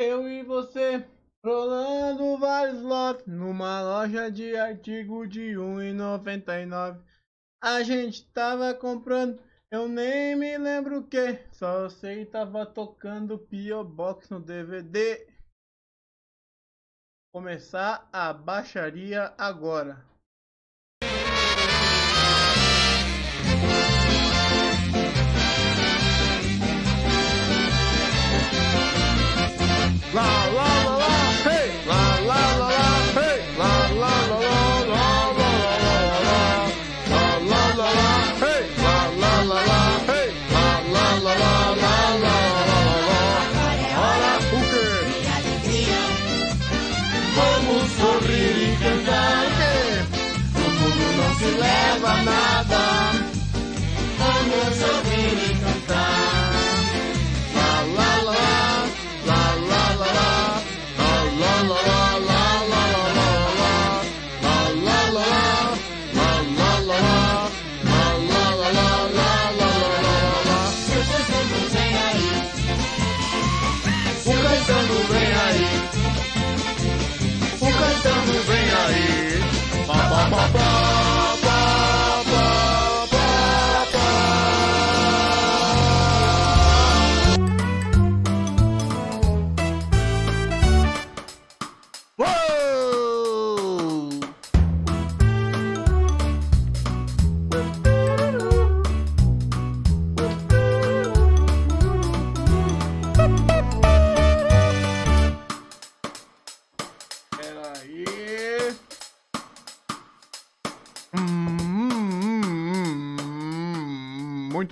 [0.00, 1.04] Eu e você
[1.44, 7.02] rolando vários lotes numa loja de artigo de R$1,99.
[7.60, 9.42] A gente tava comprando,
[9.72, 11.44] eu nem me lembro o que.
[11.50, 13.82] Só sei tava tocando P.O.
[13.82, 15.26] Box no DVD.
[17.34, 20.06] Começar a baixaria agora.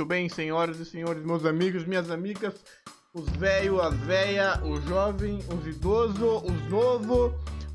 [0.07, 2.55] Bem, senhoras e senhores, meus amigos, minhas amigas,
[3.13, 7.33] os velhos, as véia, os jovem, os idosos, os novos,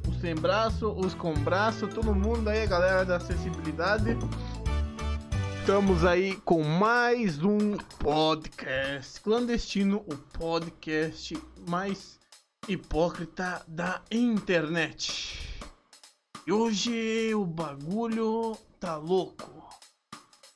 [0.07, 4.17] os sem braço, os com braço, todo mundo aí, galera da acessibilidade.
[5.59, 11.37] Estamos aí com mais um podcast clandestino, o podcast
[11.67, 12.19] mais
[12.67, 15.59] hipócrita da internet.
[16.47, 19.60] E hoje o bagulho tá louco.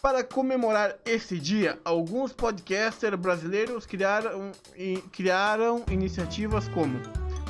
[0.00, 4.52] Para comemorar esse dia, alguns podcasters brasileiros criaram,
[5.10, 7.00] criaram iniciativas como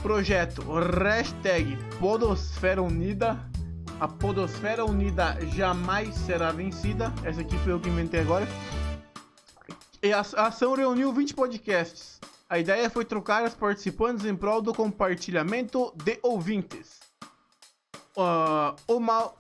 [0.05, 0.63] Projeto
[1.03, 3.41] Hashtag Podosfera Unida,
[3.99, 8.47] a Podosfera Unida jamais será vencida, essa aqui foi eu que inventei agora.
[10.03, 12.21] E a ação reuniu 20 podcasts.
[12.51, 17.01] A ideia foi trocar os participantes em prol do compartilhamento de ouvintes.
[18.17, 19.31] Ah, o, Ma-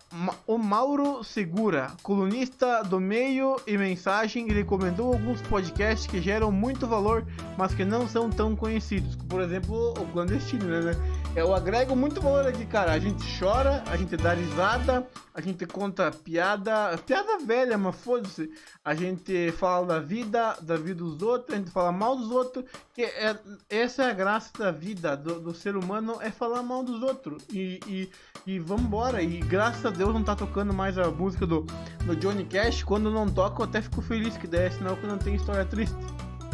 [0.48, 7.24] o Mauro Segura, colunista do Meio e Mensagem, recomendou alguns podcasts que geram muito valor,
[7.56, 9.14] mas que não são tão conhecidos.
[9.28, 10.92] Por exemplo, o Clandestino, né?
[11.36, 12.92] Eu agrego muito valor aqui, cara.
[12.92, 15.04] A gente chora, a gente dá risada,
[15.34, 18.48] a gente conta piada, piada velha, mas foda-se.
[18.84, 22.64] A gente fala da vida, da vida dos outros, a gente fala mal dos outros.
[22.94, 23.36] Que é,
[23.68, 27.42] essa é a graça da vida do, do ser humano, é falar mal dos outros.
[27.52, 28.10] E, e,
[28.46, 29.20] e vambora.
[29.20, 31.66] E graças a Deus não tá tocando mais a música do,
[32.04, 32.84] do Johnny Cash.
[32.84, 35.96] Quando não toca, eu até fico feliz que der, senão que não tem história triste.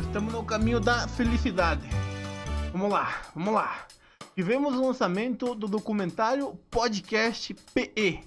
[0.01, 1.87] Estamos no caminho da felicidade.
[2.73, 3.87] Vamos lá, vamos lá.
[4.35, 8.21] Tivemos o lançamento do documentário Podcast PE,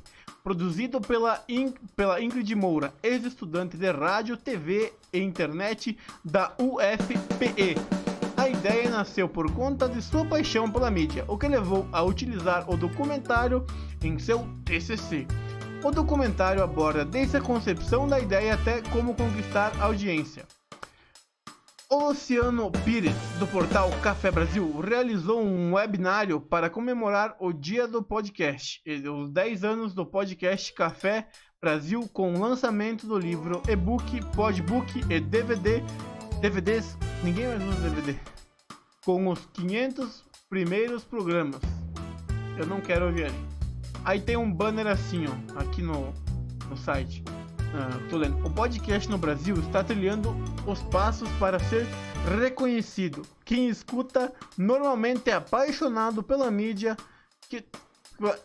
[0.43, 7.75] produzido pela, In pela Ingrid Moura, ex-estudante de rádio, TV e internet da UFPE.
[8.35, 12.69] A ideia nasceu por conta de sua paixão pela mídia, o que levou a utilizar
[12.69, 13.65] o documentário
[14.03, 15.25] em seu TCC.
[15.83, 20.45] O documentário aborda desde a concepção da ideia até como conquistar audiência.
[21.95, 28.81] Luciano Pires, do portal Café Brasil, realizou um webinário para comemorar o dia do podcast
[29.07, 31.27] os 10 anos do podcast Café
[31.61, 35.83] Brasil com o lançamento do livro e-book, podbook e DVD,
[36.41, 38.19] DVDs, ninguém mais usa DVD,
[39.05, 41.61] com os 500 primeiros programas.
[42.57, 43.31] Eu não quero ouvir.
[44.03, 46.11] Aí tem um banner assim, ó, aqui no,
[46.67, 47.23] no site.
[47.75, 48.45] Ah, tô lendo.
[48.45, 50.35] O podcast no Brasil está trilhando
[50.67, 51.87] os passos para ser
[52.39, 53.23] reconhecido.
[53.43, 56.95] Quem escuta normalmente é apaixonado pela mídia
[57.49, 57.65] que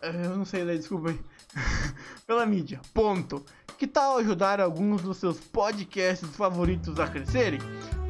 [0.01, 1.19] eu não sei, desculpa aí.
[2.25, 2.81] pela mídia.
[2.93, 3.43] Ponto.
[3.77, 7.59] Que tal ajudar alguns dos seus podcasts favoritos a crescerem?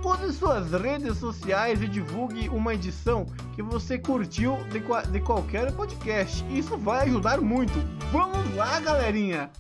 [0.04, 4.80] Use suas redes sociais e divulgue uma edição que você curtiu de,
[5.12, 6.44] de qualquer podcast.
[6.50, 7.74] Isso vai ajudar muito.
[8.12, 9.51] Vamos lá, galerinha!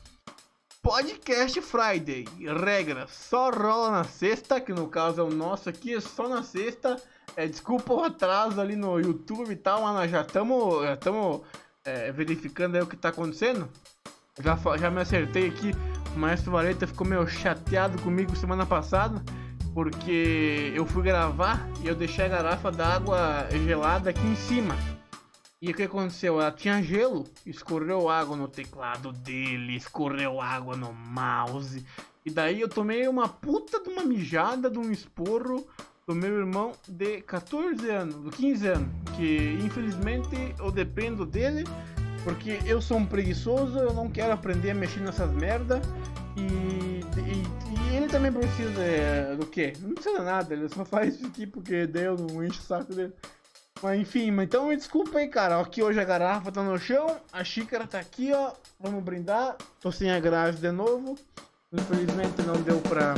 [0.81, 2.25] Podcast Friday.
[2.63, 6.41] Regra, só rola na sexta, que no caso é o nosso aqui, é só na
[6.41, 6.95] sexta.
[7.35, 10.97] É, desculpa o atraso ali no YouTube e tal, mas nós já estamos já
[11.83, 13.67] é, verificando aí o que está acontecendo.
[14.41, 15.71] Já, já me acertei aqui.
[16.15, 19.21] O Maestro Vareta ficou meio chateado comigo semana passada.
[19.73, 24.75] Porque eu fui gravar e eu deixei a garrafa d'água gelada aqui em cima.
[25.61, 26.39] E o que aconteceu?
[26.39, 31.85] Ela tinha gelo, escorreu água no teclado dele, escorreu água no mouse.
[32.25, 35.67] E daí eu tomei uma puta de uma mijada de um esporro
[36.07, 38.89] do meu irmão de 14 anos, de 15 anos.
[39.17, 41.65] Que infelizmente eu dependo dele,
[42.23, 45.81] porque eu sou um preguiçoso, eu não quero aprender a mexer nessas merda.
[46.37, 49.73] E, e, e ele também precisa de, do quê?
[49.81, 53.13] Não precisa nada, ele só faz isso aqui porque deu, não enche o saco dele.
[53.81, 55.59] Mas enfim, então me desculpa aí, cara.
[55.59, 58.51] Aqui hoje a garrafa tá no chão, a xícara tá aqui, ó.
[58.79, 59.55] Vamos brindar.
[59.79, 61.17] Tô sem a grade de novo.
[61.71, 63.13] Infelizmente não deu pra,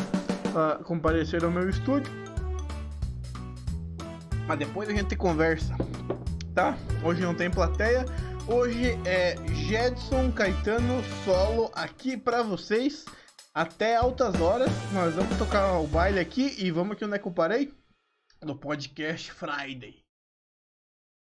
[0.51, 2.11] pra comparecer ao meu estúdio.
[4.47, 5.75] Mas depois a gente conversa,
[6.53, 6.77] tá?
[7.03, 8.05] Hoje não tem plateia.
[8.47, 13.05] Hoje é Jedson Caetano solo aqui pra vocês.
[13.53, 14.69] Até altas horas.
[14.93, 17.73] Nós vamos tocar o baile aqui e vamos aqui onde é que eu parei?
[18.43, 20.00] No podcast Friday.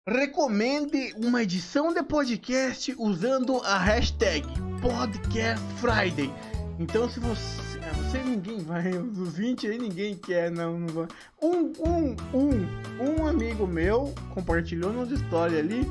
[0.07, 4.47] Recomende uma edição de podcast usando a hashtag
[4.83, 6.31] Podcast Friday.
[6.79, 7.81] Então, se você.
[7.97, 8.91] Você ninguém vai.
[8.99, 11.09] Os 20 aí ninguém quer, não, não vai.
[11.41, 15.91] Um, um, um, um amigo meu compartilhou nos stories ali.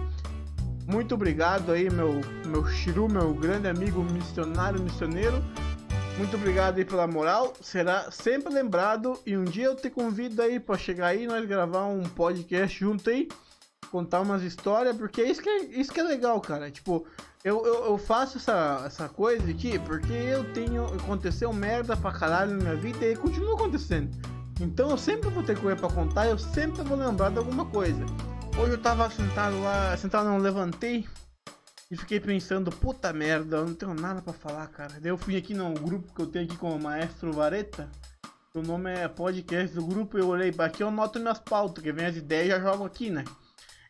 [0.85, 5.43] Muito obrigado aí, meu, meu Chiru, meu grande amigo missionário, missioneiro.
[6.19, 7.51] Muito obrigado aí pela moral.
[7.59, 9.19] Será sempre lembrado.
[9.25, 12.77] E um dia eu te convido aí para chegar aí e nós gravar um podcast
[12.79, 13.27] junto aí
[13.93, 16.71] contar umas histórias, porque é isso que é, isso que é legal, cara.
[16.71, 17.05] Tipo,
[17.43, 20.85] eu, eu, eu, faço essa, essa coisa aqui porque eu tenho.
[20.85, 24.09] Aconteceu merda pra caralho na minha vida e continua acontecendo.
[24.59, 28.03] Então eu sempre vou ter coisa pra contar, eu sempre vou lembrar de alguma coisa.
[28.59, 31.07] Hoje eu tava sentado lá, sentado não levantei
[31.91, 34.99] e fiquei pensando, puta merda, eu não tenho nada para falar, cara.
[34.99, 37.87] Daí eu fui aqui no grupo que eu tenho aqui com o Maestro Vareta.
[38.55, 42.05] O nome é podcast do grupo, eu olhei aqui, eu noto minhas pautas, que vem
[42.05, 43.23] as ideias e já jogo aqui, né?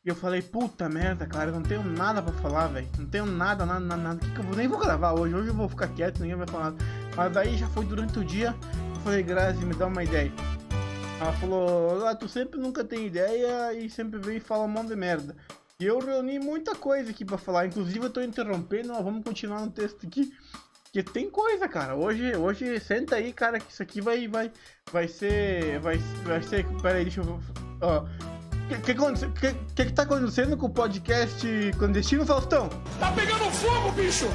[0.05, 2.89] E eu falei, puta merda, cara, eu não tenho nada pra falar, velho.
[2.99, 4.19] Não tenho nada, nada, nada, nada.
[4.19, 5.33] Que que eu vou, nem vou gravar hoje.
[5.33, 6.85] Hoje eu vou ficar quieto, ninguém vai falar nada.
[7.15, 8.53] Mas daí já foi durante o dia.
[8.95, 10.31] Eu falei, Grazi, me dá uma ideia.
[11.21, 14.89] Ela falou, ah, tu sempre nunca tem ideia e sempre vem e fala um monte
[14.89, 15.37] de merda.
[15.79, 17.67] E eu reuni muita coisa aqui pra falar.
[17.67, 20.33] Inclusive eu tô interrompendo, mas vamos continuar no texto aqui.
[20.83, 21.95] Porque tem coisa, cara.
[21.95, 24.51] Hoje, hoje, senta aí, cara, que isso aqui vai, vai,
[24.91, 26.67] vai ser, vai, vai ser.
[26.81, 27.39] Pera aí, deixa eu.
[27.81, 28.05] Ó,
[28.63, 31.45] o que, que, que, que tá acontecendo com o podcast
[31.77, 32.69] clandestino, Faustão?
[32.99, 34.25] Tá pegando fogo, bicho!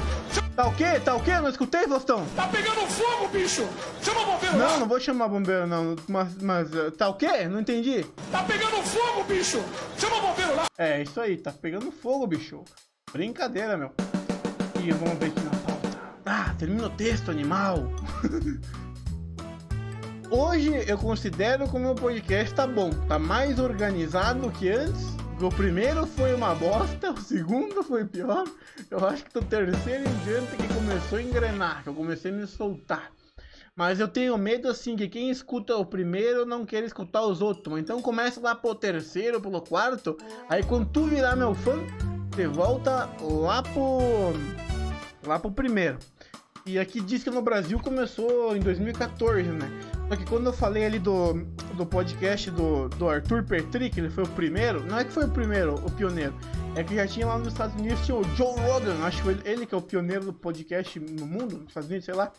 [0.55, 0.99] Tá o quê?
[1.03, 1.31] Tá o quê?
[1.39, 2.25] Não escutei, Faustão?
[2.35, 3.67] Tá pegando fogo, bicho!
[4.01, 4.67] Chama o bombeiro lá!
[4.67, 5.95] Não, não vou chamar bombeiro, não.
[6.07, 7.47] Mas, mas uh, tá o quê?
[7.47, 8.05] Não entendi.
[8.31, 9.63] Tá pegando fogo, bicho!
[9.97, 10.65] Chama o bombeiro lá!
[10.77, 12.63] É, isso aí, tá pegando fogo, bicho.
[13.11, 13.91] Brincadeira, meu.
[14.83, 15.99] E vamos ver aqui na pauta.
[16.25, 17.77] Ah, termina o texto, animal.
[20.31, 22.91] Hoje eu considero que o meu podcast tá bom.
[23.07, 25.17] Tá mais organizado que antes.
[25.41, 28.43] O primeiro foi uma bosta, o segundo foi pior.
[28.91, 32.33] Eu acho que do terceiro em diante que começou a engrenar, que eu comecei a
[32.35, 33.11] me soltar.
[33.75, 37.79] Mas eu tenho medo assim que quem escuta o primeiro não quer escutar os outros.
[37.79, 40.15] Então começa lá pro terceiro, pelo quarto.
[40.47, 41.79] Aí quando tu virar meu fã,
[42.31, 44.33] você volta lá pro.
[45.25, 45.97] lá pro primeiro.
[46.67, 49.98] E aqui diz que no Brasil começou em 2014, né?
[50.09, 51.33] Só que quando eu falei ali do,
[51.75, 55.29] do podcast do, do Arthur que ele foi o primeiro, não é que foi o
[55.29, 56.33] primeiro, o pioneiro,
[56.75, 59.41] é que já tinha lá nos Estados Unidos tinha o Joe Rogan, acho que ele,
[59.45, 62.31] ele que é o pioneiro do podcast no mundo, nos Estados Unidos, sei lá.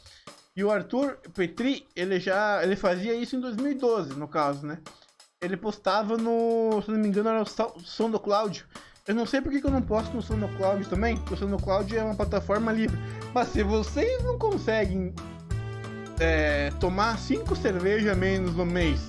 [0.57, 4.79] E o Arthur Petri, ele já ele fazia isso em 2012, no caso, né?
[5.41, 8.67] Ele postava no, se não me engano, era o Som do Cláudio.
[9.07, 12.05] Eu não sei porque que eu não posto no SoundCloud também, porque o SoundCloud é
[12.05, 12.99] uma plataforma livre.
[13.33, 15.15] Mas se vocês não conseguem
[16.21, 19.01] é, tomar 5 cervejas menos no mês,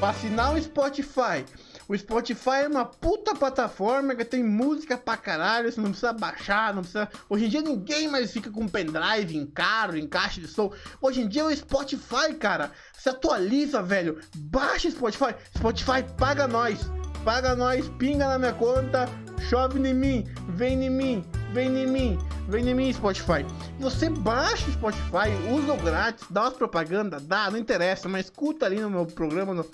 [0.00, 1.44] vacinar o Spotify.
[1.88, 6.74] O Spotify é uma puta plataforma que tem música pra caralho, você não precisa baixar,
[6.74, 7.08] não precisa.
[7.28, 10.72] Hoje em dia ninguém mais fica com pendrive em carro, em caixa de som.
[11.00, 12.72] Hoje em dia é o Spotify, cara.
[12.92, 14.18] Se atualiza, velho.
[14.34, 15.36] Baixa o Spotify.
[15.56, 16.90] Spotify paga nós.
[17.24, 19.08] Paga nós, pinga na minha conta,
[19.48, 23.44] chove em mim, vem em mim, vem em mim, vem em mim, Spotify.
[23.80, 28.66] Você baixa o Spotify, usa o grátis, dá umas propagandas, dá, não interessa, mas escuta
[28.66, 29.66] ali no meu programa no,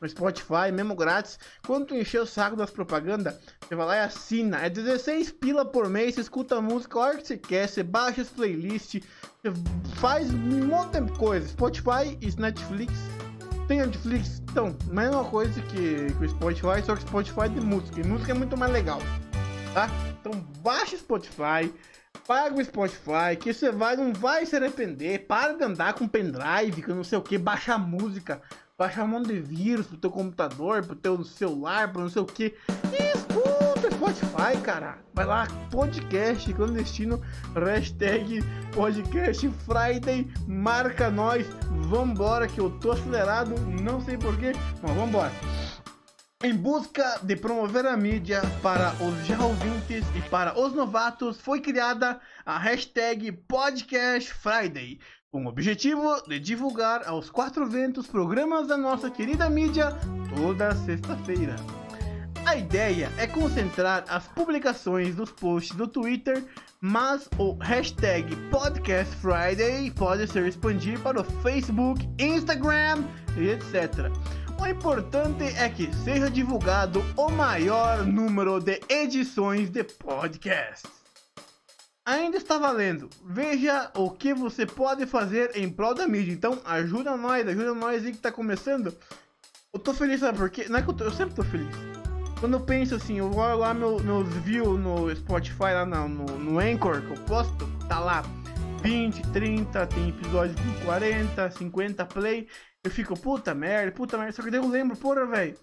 [0.00, 1.38] no Spotify, mesmo grátis.
[1.66, 4.58] Quando tu encher o saco das propagandas, você vai lá e assina.
[4.58, 7.82] É 16 pila por mês, você escuta a música a hora que você quer, você
[7.82, 9.02] baixa as playlists,
[9.42, 9.52] você
[9.96, 11.48] faz um monte de coisa.
[11.48, 12.92] Spotify e Netflix
[13.68, 17.60] tem Netflix, então, mesma coisa que, que o Spotify, só que o Spotify é de
[17.60, 18.00] música.
[18.00, 18.98] E música é muito mais legal,
[19.74, 19.90] tá?
[20.18, 20.32] Então
[20.62, 21.70] baixa o Spotify,
[22.28, 25.26] paga o Spotify, que você vai, não vai se arrepender.
[25.26, 28.42] Para de andar com pendrive, que não sei o que, baixa música,
[28.76, 32.26] baixa um monte de vírus pro teu computador, pro teu celular, pro não sei o
[32.26, 32.54] que.
[33.14, 34.98] Escuta Spotify, cara.
[35.14, 37.18] Vai lá, podcast clandestino,
[37.54, 38.44] hashtag
[38.74, 41.46] podcast Friday, marca nós.
[41.88, 45.32] Vambora, que eu tô acelerado, não sei porquê, mas vambora.
[46.40, 51.60] Em busca de promover a mídia para os já ouvintes e para os novatos, foi
[51.60, 55.00] criada a hashtag Podcast Friday,
[55.32, 59.88] com o objetivo de divulgar aos quatro ventos programas da nossa querida mídia
[60.36, 61.56] toda sexta-feira.
[62.46, 66.44] A ideia é concentrar as publicações dos posts do Twitter,
[66.80, 73.02] mas o hashtag Podcast Friday pode ser expandido para o Facebook, Instagram
[73.36, 74.08] e etc.
[74.60, 80.88] O importante é que seja divulgado o maior número de edições de podcast.
[82.04, 83.08] Ainda está valendo.
[83.24, 86.32] Veja o que você pode fazer em prol da mídia.
[86.32, 88.92] Então ajuda nós, ajuda nós aí que está começando.
[89.72, 90.66] Eu tô feliz, sabe por quê?
[90.68, 91.68] Não é que eu, tô, eu sempre tô feliz.
[92.40, 96.24] Quando eu penso assim, eu olho lá meu, meus views no Spotify, lá no, no,
[96.38, 98.24] no Anchor que eu posto, tá lá
[98.82, 102.48] 20, 30, tem episódios com 40, 50 play.
[102.84, 104.32] Eu fico, puta merda, puta merda.
[104.32, 105.56] Só que daí eu lembro, porra, velho.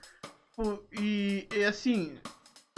[0.92, 2.18] E, e, assim,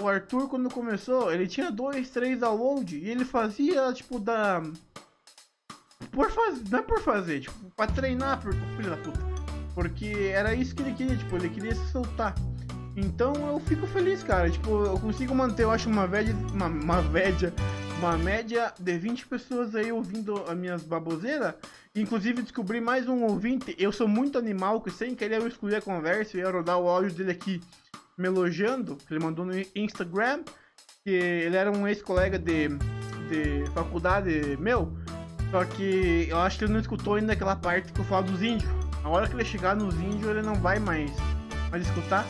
[0.02, 3.02] o Arthur, quando começou, ele tinha dois, três downloads.
[3.02, 4.62] E ele fazia, tipo, da.
[6.12, 6.64] Por fazer.
[6.70, 9.20] Não é por fazer, tipo, pra treinar, por, filho da puta.
[9.74, 12.34] Porque era isso que ele queria, tipo, ele queria se soltar.
[12.96, 14.50] Então eu fico feliz, cara.
[14.50, 16.36] Tipo, eu consigo manter, eu acho, uma média.
[16.54, 17.54] Uma, uma média.
[18.00, 21.56] Uma média de 20 pessoas aí ouvindo as minhas baboseiras.
[21.96, 23.76] Inclusive descobri mais um ouvinte.
[23.80, 26.88] Eu sou muito animal, que sem querer eu excluí a conversa e ia rodar o
[26.88, 27.60] áudio dele aqui
[28.16, 29.00] me elogiando.
[29.10, 30.44] Ele mandou no Instagram.
[31.04, 32.68] Que ele era um ex-colega de,
[33.30, 34.96] de faculdade meu.
[35.50, 38.44] Só que eu acho que ele não escutou ainda aquela parte que eu falo dos
[38.44, 38.70] índios.
[39.02, 41.10] Na hora que ele chegar nos índios, ele não vai mais,
[41.72, 42.26] mais escutar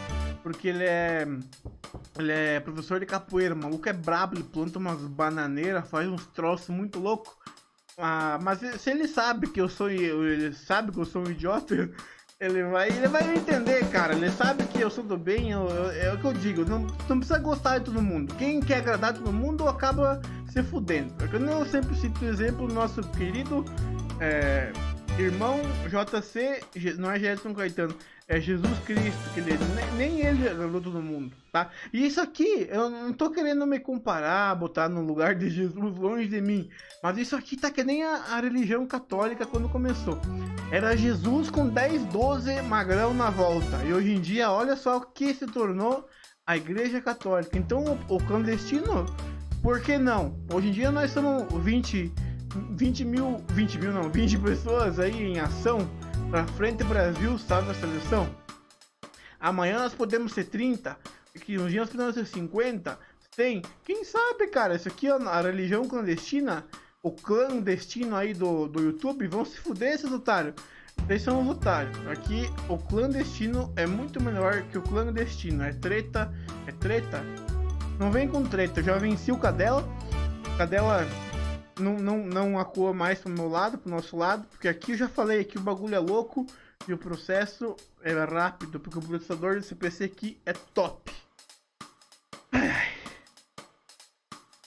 [0.48, 1.28] porque ele é.
[2.18, 6.26] Ele é professor de capoeira, o maluco é brabo, ele planta umas bananeiras, faz uns
[6.28, 7.34] troços muito loucos.
[7.98, 9.90] Ah, mas se ele sabe que eu sou.
[9.90, 11.76] Ele sabe que eu sou um idiota,
[12.40, 12.88] ele vai.
[12.90, 14.14] Ele vai me entender, cara.
[14.14, 16.80] Ele sabe que eu sou do bem, eu, eu, é o que eu digo, não,
[16.80, 18.34] não precisa gostar de todo mundo.
[18.36, 21.14] Quem quer agradar todo mundo acaba se fudendo.
[21.16, 23.66] Porque eu sempre cito o exemplo do nosso querido.
[24.20, 24.72] É,
[25.20, 26.62] irmão JC,
[26.98, 27.96] não é Gerson Caetano,
[28.28, 29.58] é Jesus Cristo, que ele,
[29.96, 31.70] nem, ele agradou todo mundo, tá?
[31.94, 36.28] E isso aqui, eu não tô querendo me comparar, botar no lugar de Jesus longe
[36.28, 36.70] de mim,
[37.02, 40.20] mas isso aqui tá que nem a, a religião católica quando começou.
[40.70, 45.02] Era Jesus com 10, 12 magrão na volta, e hoje em dia, olha só o
[45.02, 46.06] que se tornou
[46.46, 47.58] a Igreja Católica.
[47.58, 49.06] Então, o, o clandestino,
[49.64, 50.38] por que não?
[50.54, 52.12] Hoje em dia nós somos 20
[52.72, 55.88] 20 mil, 20 mil não, 20 pessoas aí em ação
[56.30, 58.30] pra frente Brasil, salve a seleção.
[59.40, 60.98] Amanhã nós podemos ser 30,
[61.42, 63.00] que um dia nós podemos ser 50,
[63.36, 63.62] 100.
[63.84, 66.66] Quem sabe, cara, isso aqui é a religião clandestina,
[67.02, 70.56] o clandestino aí do, do YouTube, vão se fuder esses otários.
[71.06, 71.96] Vocês são os otários.
[72.08, 75.64] Aqui o clandestino é muito melhor que o clandestino.
[75.64, 76.34] É treta,
[76.66, 77.24] é treta.
[78.00, 79.88] Não vem com treta, eu já venci o Cadela.
[80.58, 81.08] Cadela
[81.80, 85.10] não, não, não acua mais pro meu lado, pro nosso lado, porque aqui eu já
[85.10, 86.46] falei que o bagulho é louco
[86.88, 91.12] e o processo é rápido, porque o processador desse PC aqui é top.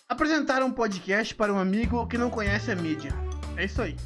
[0.09, 3.13] Apresentar um podcast para um amigo que não conhece a mídia.
[3.57, 3.97] É isso aí.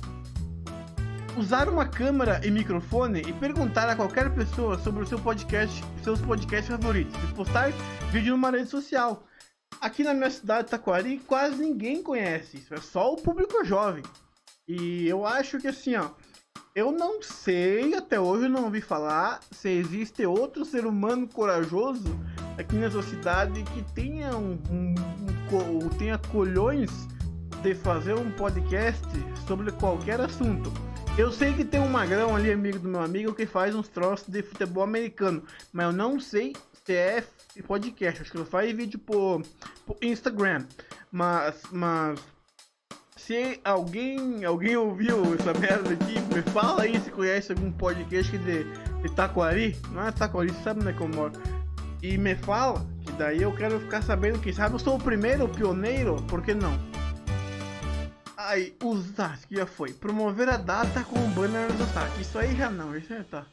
[1.37, 6.21] Usar uma câmera e microfone e perguntar a qualquer pessoa sobre o seu podcast, seus
[6.21, 7.15] podcasts favoritos.
[7.25, 7.73] E postar
[8.13, 9.27] vídeo numa rede social
[9.85, 12.73] aqui na minha cidade, Taquari, quase ninguém conhece isso.
[12.73, 14.03] É só o público jovem.
[14.67, 16.09] E eu acho que assim, ó.
[16.75, 22.19] Eu não sei, até hoje eu não ouvi falar se existe outro ser humano corajoso
[22.59, 24.95] aqui nessa cidade que tenha um, um,
[25.53, 26.91] um tenha colhões
[27.63, 29.07] de fazer um podcast
[29.47, 30.73] sobre qualquer assunto.
[31.17, 34.27] Eu sei que tem um magrão ali, amigo do meu amigo, que faz uns troços
[34.29, 37.25] de futebol americano, mas eu não sei se é
[37.67, 38.23] podcast.
[38.23, 39.43] Acho que ele faz vídeo por,
[39.87, 40.67] por Instagram.
[41.11, 42.21] Mas, mas
[43.17, 48.65] se alguém, alguém ouviu essa merda aqui, me fala aí se conhece algum podcast de,
[48.65, 49.77] de Taquari.
[49.93, 51.33] Não é Taquari, sabe onde é que eu moro.
[52.03, 55.47] E me fala, que daí eu quero ficar sabendo que sabe, eu sou o primeiro,
[55.47, 56.79] o pioneiro, por que não?
[58.37, 59.95] Aí, usar, que já foi.
[59.95, 62.21] Promover a data com o banner do.
[62.21, 63.47] Isso aí já não, isso já tá.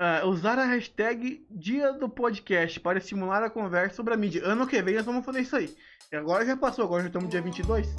[0.00, 4.44] Uh, usar a hashtag dia do podcast para estimular a conversa sobre a mídia.
[4.44, 5.72] Ano que vem nós vamos fazer isso aí.
[6.10, 7.94] E agora já passou, agora já estamos dia 22.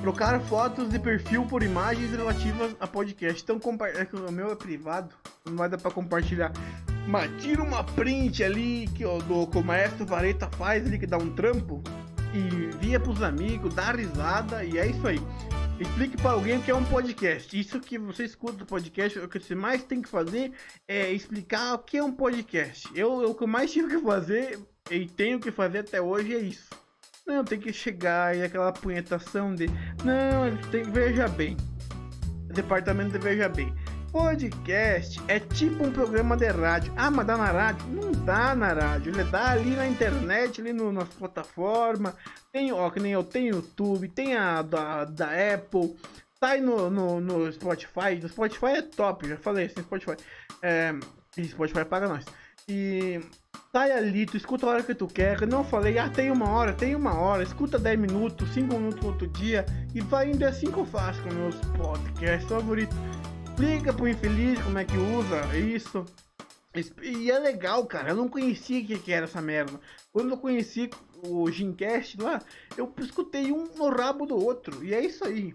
[0.00, 3.42] Trocar fotos de perfil por imagens relativas a podcast.
[3.42, 3.60] Então,
[3.94, 5.12] é que o meu é privado,
[5.44, 6.52] não vai dar para compartilhar.
[7.08, 11.06] Mas tira uma print ali que, ó, do, que o maestro Vareta faz ali, que
[11.06, 11.82] dá um trampo.
[12.32, 15.20] E via pros amigos, dá risada e é isso aí.
[15.78, 17.58] Explique para alguém o que é um podcast.
[17.58, 20.52] Isso que você escuta do podcast, o que você mais tem que fazer
[20.86, 22.88] é explicar o que é um podcast.
[22.94, 26.38] Eu, o que eu mais tive que fazer e tenho que fazer até hoje é
[26.38, 26.70] isso.
[27.26, 29.66] Não, tem que chegar e aquela punhetação de.
[30.04, 31.56] Não, tem veja bem.
[32.52, 33.74] Departamento de veja bem.
[34.12, 36.92] Podcast é tipo um programa de rádio.
[36.96, 37.84] Ah, mas dá na rádio?
[37.88, 39.12] Não dá na rádio.
[39.12, 42.14] Ele dá ali na internet, ali no, nas plataformas.
[42.54, 45.96] Tem, ó, que nem eu tenho YouTube, tem a da, da Apple.
[46.38, 48.14] Sai no, no, no Spotify.
[48.22, 50.16] O Spotify é top, já falei assim, Spotify.
[50.62, 50.94] É,
[51.48, 52.24] Spotify paga nós.
[52.68, 53.20] E
[53.72, 55.44] sai ali, tu escuta a hora que tu quer.
[55.48, 57.42] Não falei, ah, tem uma hora, tem uma hora.
[57.42, 59.66] Escuta 10 minutos, 5 minutos no outro dia.
[59.92, 62.96] E vai indo assim que eu faço com meus podcasts favoritos
[63.50, 66.04] explica pro infeliz como é que usa isso.
[67.02, 68.10] E é legal, cara.
[68.10, 69.78] Eu não conhecia o que, que era essa merda.
[70.12, 70.90] Quando eu conheci
[71.26, 72.40] o Gincast lá,
[72.76, 74.84] eu escutei um no rabo do outro.
[74.84, 75.54] E é isso aí.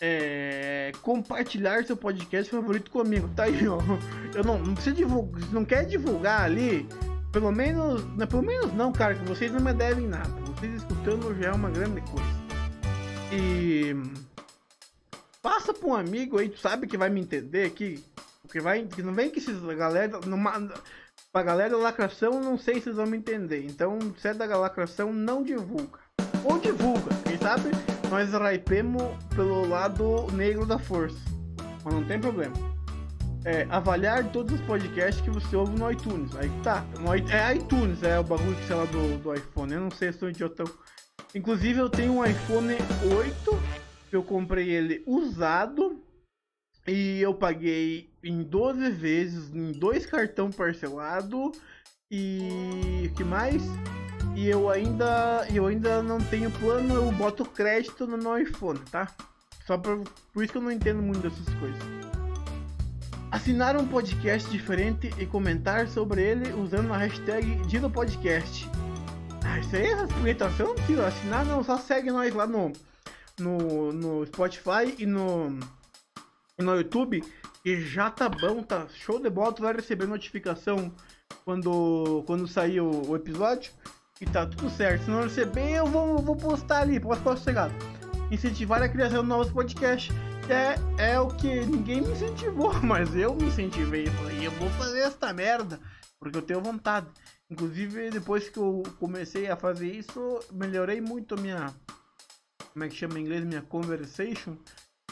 [0.00, 3.28] É, compartilhar seu podcast favorito comigo.
[3.36, 3.78] Tá aí, ó.
[4.34, 5.52] Eu não, não precisa divulgar.
[5.52, 6.88] Não quer divulgar ali,
[7.32, 8.04] pelo menos.
[8.16, 10.28] Não, pelo menos não, cara, que vocês não me devem nada.
[10.56, 12.42] Vocês escutando já é uma grande coisa.
[13.32, 13.94] E
[15.42, 18.02] Passa pra um amigo aí, tu sabe que vai me entender aqui.
[18.42, 18.86] Porque vai.
[18.86, 20.20] Que não vem que esses galera.
[20.24, 20.52] Numa,
[21.32, 23.64] pra galera lacração, não sei se vocês vão me entender.
[23.64, 25.98] Então, se é da lacração, não divulga.
[26.44, 27.70] Ou divulga, quem sabe
[28.10, 29.02] nós raipemos
[29.34, 31.18] pelo lado negro da força.
[31.82, 32.54] Mas não tem problema.
[33.44, 36.36] É, avaliar todos os podcasts que você ouve no iTunes.
[36.36, 36.84] Aí tá.
[37.00, 39.72] No, é iTunes, é o bagulho que sei lá do, do iPhone.
[39.72, 40.66] Eu não sei se sou idiotão.
[41.34, 42.74] Inclusive eu tenho um iPhone
[43.16, 46.02] 8 eu comprei ele usado
[46.86, 51.52] e eu paguei em 12 vezes em dois cartão parcelado
[52.10, 53.62] e que mais?
[54.34, 59.08] E eu ainda eu ainda não tenho plano, eu boto crédito no meu iPhone, tá?
[59.66, 59.96] Só pra,
[60.32, 61.82] por isso que eu não entendo muito dessas coisas.
[63.30, 68.68] Assinar um podcast diferente e comentar sobre ele usando a hashtag Dino Podcast.
[69.44, 72.72] Ah, isso aí é punhetação, não assinar, não, só segue nós lá no
[73.38, 75.58] no, no Spotify e no,
[76.58, 77.24] no YouTube.
[77.64, 79.52] E já tá bom, tá show de bola.
[79.52, 80.92] Tu vai receber notificação
[81.44, 83.72] quando, quando sair o, o episódio.
[84.20, 85.04] E tá tudo certo.
[85.04, 86.98] Se não receber, eu vou, vou postar ali.
[86.98, 87.74] Posso ficar sossegado.
[88.30, 90.14] Incentivar a criação de novos podcasts.
[90.48, 94.06] É, é o que ninguém me incentivou, mas eu me incentivei.
[94.06, 95.78] Falei, eu vou fazer esta merda.
[96.18, 97.06] Porque eu tenho vontade.
[97.48, 101.74] Inclusive, depois que eu comecei a fazer isso, melhorei muito a minha.
[102.72, 103.44] Como é que chama em inglês?
[103.44, 104.56] Minha conversation.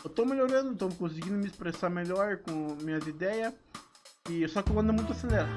[0.03, 3.53] Eu tô melhorando, tô conseguindo me expressar melhor com minhas ideias.
[4.31, 5.51] E só que eu ando muito acelerado.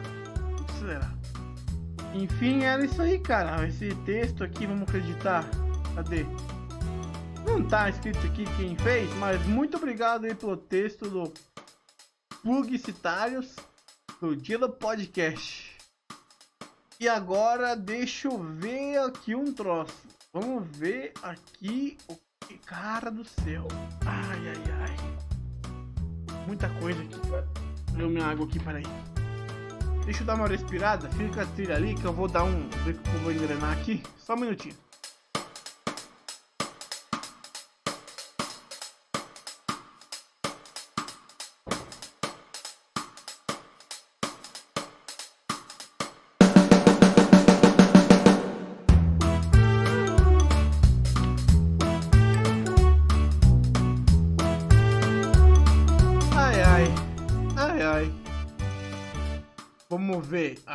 [0.50, 1.18] Muito acelerado.
[2.14, 3.68] Enfim, era isso aí, cara.
[3.68, 5.46] Esse texto aqui, vamos acreditar.
[5.96, 6.26] Cadê?
[7.46, 11.34] Não tá escrito aqui quem fez, mas muito obrigado aí pelo texto do
[12.42, 13.56] Publicitários
[14.20, 15.78] do do podcast.
[17.00, 19.94] E agora deixa eu ver aqui um troço.
[20.32, 22.18] Vamos ver aqui o.
[22.66, 23.68] Cara do céu.
[24.06, 26.44] Ai, ai, ai.
[26.48, 27.20] Muita coisa aqui.
[27.94, 28.84] Deu minha água aqui, peraí.
[30.06, 31.10] Deixa eu dar uma respirada.
[31.12, 32.68] Fica a trilha ali que eu vou dar um.
[32.84, 34.04] Ver que eu vou engrenar aqui.
[34.18, 34.76] Só um minutinho.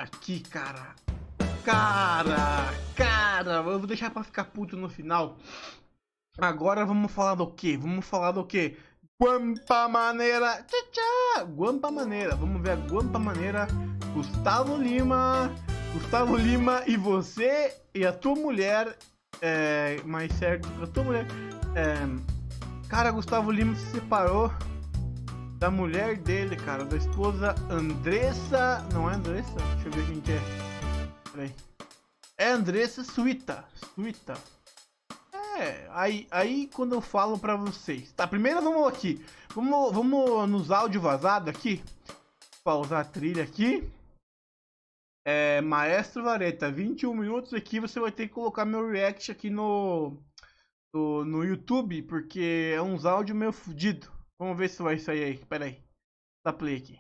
[0.00, 0.94] Aqui, cara.
[1.64, 5.36] Cara, cara, eu vou deixar pra ficar puto no final.
[6.38, 7.76] Agora vamos falar do que?
[7.76, 8.76] Vamos falar do que?
[9.20, 10.62] Guampa Maneira.
[10.62, 11.42] Tchá, tchá.
[11.42, 12.36] Guampa Maneira.
[12.36, 13.66] Vamos ver a Guampa Maneira.
[14.14, 15.52] Gustavo Lima.
[15.92, 18.96] Gustavo Lima e você e a tua mulher.
[19.40, 21.26] É, mais certo, a tua mulher.
[21.74, 21.96] É,
[22.88, 24.52] cara, Gustavo Lima se separou
[25.58, 28.78] da mulher dele, cara, da esposa Andressa.
[28.92, 29.54] Não é Andressa?
[29.74, 30.40] Deixa eu ver quem que é.
[31.32, 31.54] Peraí.
[32.38, 33.64] É Andressa Suíta.
[33.94, 34.34] Suíta.
[35.58, 38.12] É, aí, aí quando eu falo pra vocês.
[38.12, 39.24] Tá, primeiro vamos aqui.
[39.52, 41.82] Vamos, vamos nos áudio vazado aqui.
[42.62, 43.90] Pausar a trilha aqui.
[45.26, 47.80] É, Maestro Vareta, 21 minutos aqui.
[47.80, 50.16] Você vai ter que colocar meu react aqui no,
[50.94, 54.17] no, no YouTube, porque é uns áudios meio fudido.
[54.38, 55.38] Vamos ver se vai sair aí.
[55.38, 55.78] Pera aí.
[56.44, 56.98] Dá play aqui.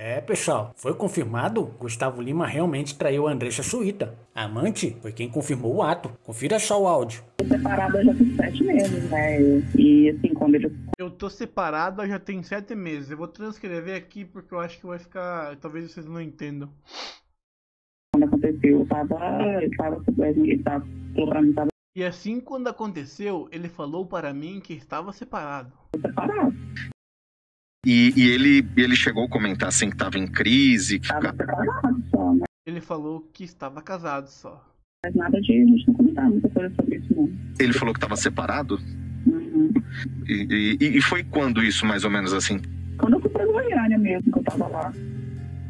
[0.00, 1.64] É, pessoal, foi confirmado?
[1.76, 4.16] Gustavo Lima realmente traiu a Andressa Suíta.
[4.32, 6.08] A amante foi quem confirmou o ato.
[6.22, 7.24] Confira só o áudio.
[7.38, 9.40] Tô separada já tem sete meses, né?
[9.76, 10.70] E assim, quando ele.
[10.96, 13.10] Eu tô separada já tem sete meses.
[13.10, 15.56] Eu vou transcrever aqui porque eu acho que vai ficar.
[15.56, 16.70] Talvez vocês não entendam.
[18.14, 19.14] Quando aconteceu, eu tava.
[19.60, 20.04] Eu tava.
[20.16, 20.86] Ele tava.
[21.12, 25.72] Falou pra mim, tava e assim, quando aconteceu, ele falou para mim que estava separado.
[26.00, 26.56] separado.
[27.84, 31.00] E, e ele, ele chegou a comentar assim que estava em crise.
[31.00, 32.44] Que Tava separado só, né?
[32.64, 34.64] Ele falou que estava casado só.
[35.04, 37.32] Mas nada de a gente não comentar muita coisa sobre isso, não.
[37.58, 38.78] Ele falou que estava separado?
[39.26, 39.72] Uhum.
[40.28, 42.60] E, e, e foi quando isso, mais ou menos assim?
[42.96, 44.92] Quando eu fui pra Goiânia mesmo, que eu tava lá.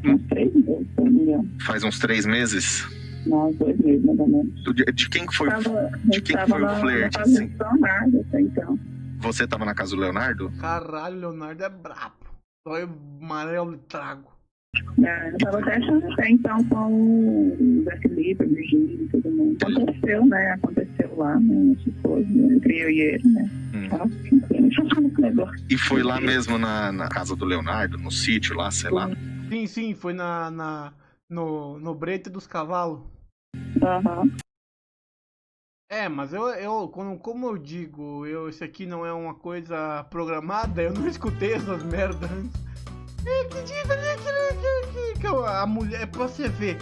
[0.04, 1.50] Uns três meses, se não me engano.
[1.62, 2.97] Faz uns três meses?
[3.26, 4.64] Nós dois meses, mais ou menos.
[4.74, 7.52] De, de quem que foi, Tava, de quem que foi o flerte, assim?
[7.58, 8.78] Leonardo, até então.
[9.20, 10.50] Você tava na casa do Leonardo?
[10.60, 12.14] Caralho, Leonardo é brabo.
[12.66, 12.88] Só eu
[13.20, 14.38] amarelo e trago.
[15.02, 16.92] É, eu tava até achando até então com
[17.58, 19.58] o Zé Felipe, a Virgínia e todo mundo.
[19.62, 20.52] Aconteceu, né?
[20.52, 21.76] Aconteceu lá, né?
[22.02, 23.50] Coisa, entre eu e ele, né?
[23.74, 23.88] Hum.
[23.88, 24.28] Nossa.
[25.70, 29.10] E foi lá mesmo na, na casa do Leonardo, no sítio lá, sei lá.
[29.48, 30.92] Sim, sim, foi na, na,
[31.28, 33.00] no, no brete dos cavalos.
[33.82, 34.36] Aham.
[35.90, 40.04] É, mas eu, eu como, como eu digo, eu, isso aqui não é uma coisa
[40.10, 42.60] programada, eu não escutei essas merdas antes.
[43.26, 46.76] É, que né, que, que, que, que a mulher, pra você ver,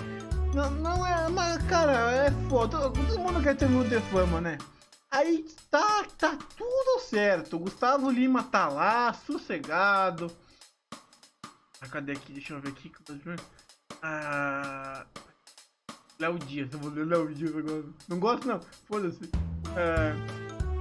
[0.52, 4.40] não, não é, mas cara, é foda, todo, todo mundo quer ter muito de fama,
[4.40, 4.58] né?
[5.08, 10.30] Aí tá, tá tudo certo, Gustavo Lima tá lá, sossegado.
[11.80, 12.32] Ah, cadê aqui?
[12.32, 12.90] Deixa eu ver aqui.
[14.02, 15.04] Ah,
[16.18, 17.84] Léo Dias, eu vou ler Léo Dias agora.
[18.08, 19.30] Não gosto não, foda-se.
[19.76, 20.14] É...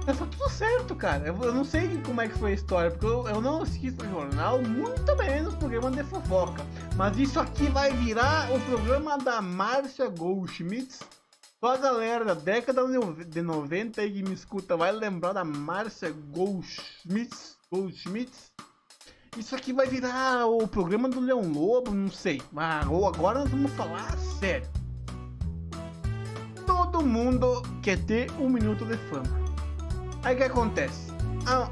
[0.06, 1.26] Tá tudo certo, cara.
[1.26, 4.06] Eu, eu, não sei como é que foi a história, porque eu, eu não assisto
[4.06, 6.64] jornal, muito menos programa de fofoca.
[6.94, 11.00] Mas isso aqui vai virar o programa da Márcia Goldschmidt.
[11.58, 12.82] Só a galera da década
[13.26, 17.34] de 90 aí que me escuta vai lembrar da Márcia Goldschmidt.
[17.70, 18.32] Goldschmidt.
[19.36, 22.42] Isso aqui vai virar o programa do Leão Lobo, não sei.
[22.50, 24.66] Mas agora nós vamos falar sério
[26.66, 29.28] todo mundo quer ter um minuto de fama.
[30.22, 31.12] Aí o que acontece?
[31.46, 31.68] A,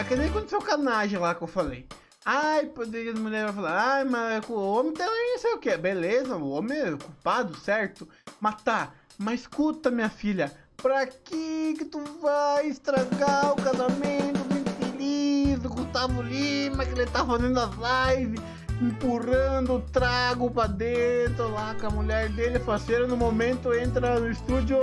[0.00, 1.86] É que nem aconteceu com a Naja lá que eu falei.
[2.24, 5.76] Ai, poderia as mulheres falar, ai, mas o homem também não sei o que.
[5.76, 8.08] Beleza, o homem é culpado, certo?
[8.40, 14.58] Mas tá, mas escuta, minha filha, pra que que tu vai estragar o casamento do
[14.58, 17.70] infeliz do Gustavo Lima, que ele tá fazendo as
[18.16, 18.40] lives,
[18.80, 24.30] empurrando o trago pra dentro lá com a mulher dele, faceira, no momento entra no
[24.30, 24.78] estúdio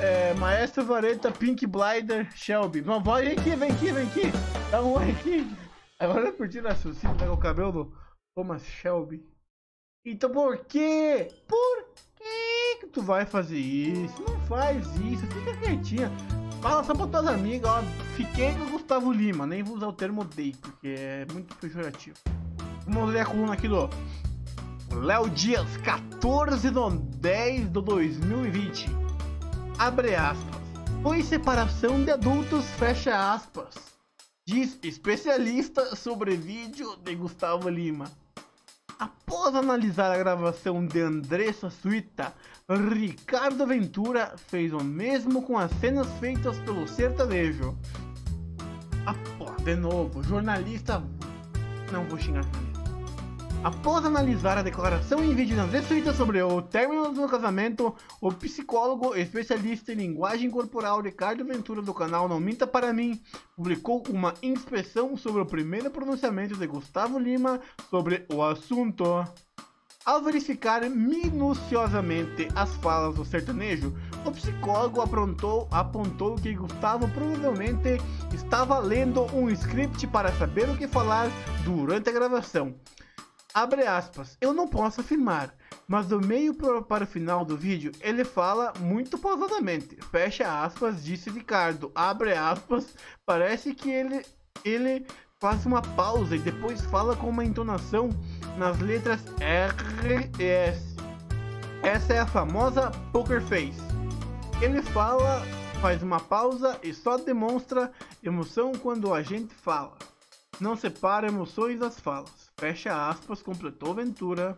[0.00, 2.82] é, Maestro Vareta, Pink Blinder, Shelby.
[2.82, 4.32] Não, vem aqui, vem aqui, vem aqui.
[4.70, 5.46] Dá um oi aqui.
[5.98, 7.92] Agora eu curti raciocínio, tá com o cabelo do
[8.34, 9.24] Thomas Shelby.
[10.04, 11.28] Então por quê?
[11.48, 14.22] Por que que tu vai fazer isso?
[14.22, 16.10] Não faz isso, fica quietinha.
[16.64, 17.82] Fala só pra tuas amigas, ó.
[18.16, 22.16] Fiquei com o Gustavo Lima, nem vou usar o termo dei, porque é muito pejorativo.
[22.86, 23.90] Vamos ler a coluna aqui do
[24.90, 28.86] Léo Dias, 14 de 10 de 2020.
[29.78, 30.62] Abre aspas.
[31.02, 33.74] Foi separação de adultos, fecha aspas.
[34.48, 38.06] Diz especialista sobre vídeo de Gustavo Lima.
[38.98, 42.32] Após analisar a gravação de Andressa Suíta,
[42.68, 47.76] Ricardo Ventura fez o mesmo com as cenas feitas pelo sertanejo.
[49.38, 51.02] Pô, de novo, jornalista.
[51.92, 52.73] Não vou xingar jornalista.
[53.64, 58.30] Após analisar a declaração em vídeo de André Suíta sobre o término do casamento, o
[58.30, 63.18] psicólogo especialista em linguagem corporal Ricardo Ventura do canal Não Minta Para Mim
[63.56, 69.24] publicou uma inspeção sobre o primeiro pronunciamento de Gustavo Lima sobre o assunto.
[70.04, 73.96] Ao verificar minuciosamente as falas do sertanejo,
[74.26, 77.98] o psicólogo aprontou, apontou que Gustavo provavelmente
[78.34, 81.30] estava lendo um script para saber o que falar
[81.64, 82.74] durante a gravação.
[83.56, 85.54] Abre aspas, eu não posso afirmar,
[85.86, 89.96] mas do meio para o final do vídeo ele fala muito pausadamente.
[90.10, 91.92] Fecha aspas, disse Ricardo.
[91.94, 94.26] Abre aspas, parece que ele,
[94.64, 95.06] ele
[95.38, 98.10] faz uma pausa e depois fala com uma entonação
[98.58, 100.96] nas letras R e S.
[101.84, 103.80] Essa é a famosa poker face.
[104.60, 105.42] Ele fala,
[105.80, 109.96] faz uma pausa e só demonstra emoção quando a gente fala.
[110.58, 112.43] Não separa emoções das falas.
[112.58, 114.56] Fecha aspas, completou Ventura.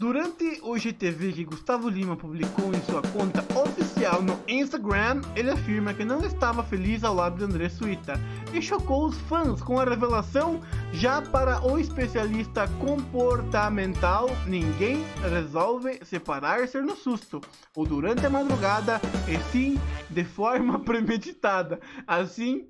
[0.00, 5.94] Durante o GTV que Gustavo Lima publicou em sua conta oficial no Instagram, ele afirma
[5.94, 8.14] que não estava feliz ao lado de André Suíta
[8.52, 10.60] e chocou os fãs com a revelação.
[10.92, 17.40] Já para o especialista comportamental, ninguém resolve separar-se no susto
[17.76, 21.78] ou durante a madrugada, e sim de forma premeditada.
[22.04, 22.66] Assim,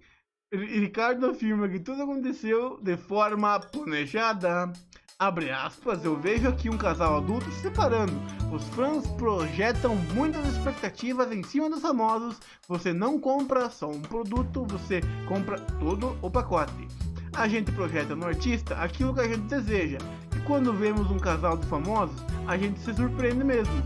[0.54, 4.70] Ricardo afirma que tudo aconteceu de forma planejada.
[5.18, 8.12] Abre aspas, eu vejo aqui um casal adulto se separando.
[8.52, 12.38] Os fãs projetam muitas expectativas em cima dos famosos.
[12.68, 16.86] Você não compra só um produto, você compra todo o pacote.
[17.32, 19.98] A gente projeta no artista aquilo que a gente deseja.
[20.36, 23.82] E quando vemos um casal de famosos, a gente se surpreende mesmo.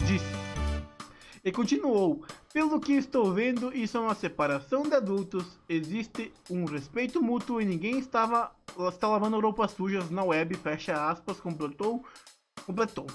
[0.00, 0.26] Disse.
[1.42, 5.44] E continuou: Pelo que estou vendo, isso é uma separação de adultos.
[5.68, 8.50] Existe um respeito mútuo e ninguém estava
[8.88, 10.56] está lavando roupas sujas na web.
[10.56, 12.04] Fecha aspas, completou.
[12.66, 13.06] Completou.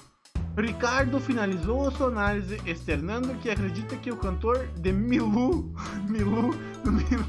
[0.56, 5.70] Ricardo finalizou sua análise externando que acredita que o cantor de Milu,
[6.08, 6.54] Milu,
[6.86, 7.26] Milu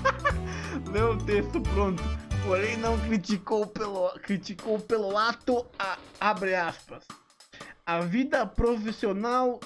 [0.90, 2.02] leu o texto pronto,
[2.46, 7.04] porém não criticou pelo, criticou pelo ato, a, abre aspas.
[7.84, 9.60] A vida profissional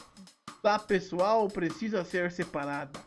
[0.67, 2.99] da pessoal precisa ser separada.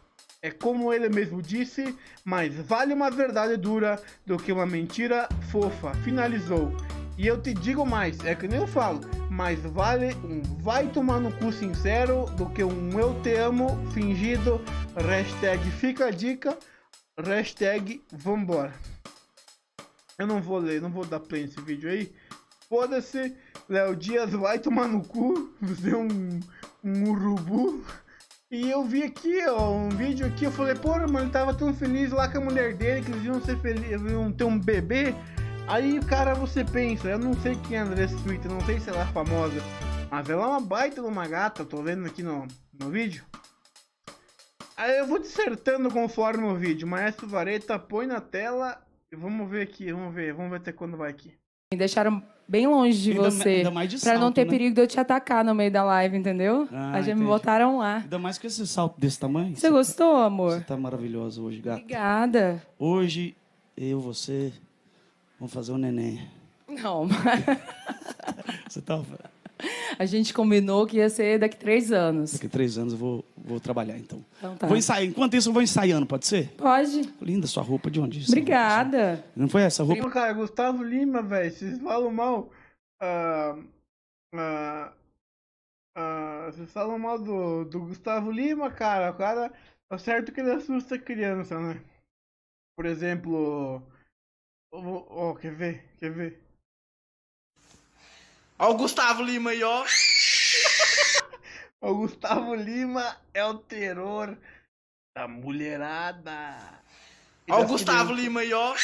[0.41, 1.93] É como ele mesmo disse,
[2.23, 5.93] mas vale uma verdade dura do que uma mentira fofa.
[5.95, 6.71] Finalizou.
[7.17, 11.19] E eu te digo mais, é que nem eu falo, mas vale um vai tomar
[11.19, 14.61] no cu sincero do que um eu te amo fingido.
[14.95, 16.57] Hashtag fica a dica.
[17.21, 18.73] Hashtag vambora.
[20.17, 22.09] Eu não vou ler, não vou dar play nesse vídeo aí.
[22.69, 23.35] Foda-se,
[23.67, 26.39] Léo Dias vai tomar no cu, você é um,
[26.83, 27.83] um urubu.
[28.51, 31.71] E eu vi aqui, ó, um vídeo aqui, eu falei, porra, mano, ele tava tão
[31.73, 35.13] feliz lá com a mulher dele, que eles iam ser felizes, iam ter um bebê.
[35.67, 38.89] Aí, cara, você pensa, eu não sei quem é a Andressa Suíta, não sei se
[38.89, 39.61] ela é famosa,
[40.09, 43.23] mas ela é uma baita de uma gata, tô vendo aqui no, no vídeo.
[44.75, 49.61] Aí eu vou dissertando conforme o vídeo, Maestro Vareta põe na tela e vamos ver
[49.61, 51.37] aqui, vamos ver, vamos ver até quando vai aqui.
[51.71, 53.49] Deixaram bem longe de Ainda- você.
[53.49, 54.49] ainda mais de pra não ter né?
[54.51, 56.67] perigo de eu te atacar no meio da live, entendeu?
[56.71, 57.25] Ah, Aí já me entendi.
[57.27, 57.97] botaram lá.
[57.97, 59.55] Ainda mais com esse salto desse tamanho.
[59.55, 60.53] Você gostou, amor?
[60.59, 61.79] Você tá maravilhosa hoje, gata.
[61.81, 62.63] Obrigada.
[62.77, 63.35] Hoje,
[63.77, 64.51] eu, você,
[65.39, 66.27] vamos fazer um neném.
[66.67, 67.45] Não, mas
[68.67, 68.99] Você tá...
[69.97, 72.33] a gente combinou que ia ser daqui três anos.
[72.33, 74.23] Daqui a três anos eu vou, Vou trabalhar então.
[74.37, 74.67] Então tá.
[74.67, 75.03] Vou ensaiar.
[75.03, 76.49] Enquanto isso, eu vou ensaiando, pode ser?
[76.55, 77.01] Pode.
[77.19, 78.19] Linda sua roupa, de onde?
[78.19, 79.13] essa Obrigada.
[79.15, 79.23] roupa?
[79.35, 80.09] Não foi essa roupa?
[80.11, 82.51] Cara, Gustavo Lima, velho, vocês falam mal.
[83.01, 83.57] ah,
[84.35, 84.93] ah,
[85.97, 89.11] ah, vocês falam mal do, do Gustavo Lima, cara.
[89.11, 89.51] O cara.
[89.89, 91.81] Tá certo que ele assusta a criança, né?
[92.77, 93.81] Por exemplo.
[94.71, 95.89] Ó, ó, quer ver?
[95.97, 96.39] Quer ver?
[98.59, 99.85] Ó o Gustavo Lima aí, ó.
[101.81, 104.37] O Gustavo Lima é o terror
[105.15, 106.83] da mulherada.
[107.47, 108.25] E Ó o das Gustavo crianças.
[108.25, 108.75] Lima aí, ó.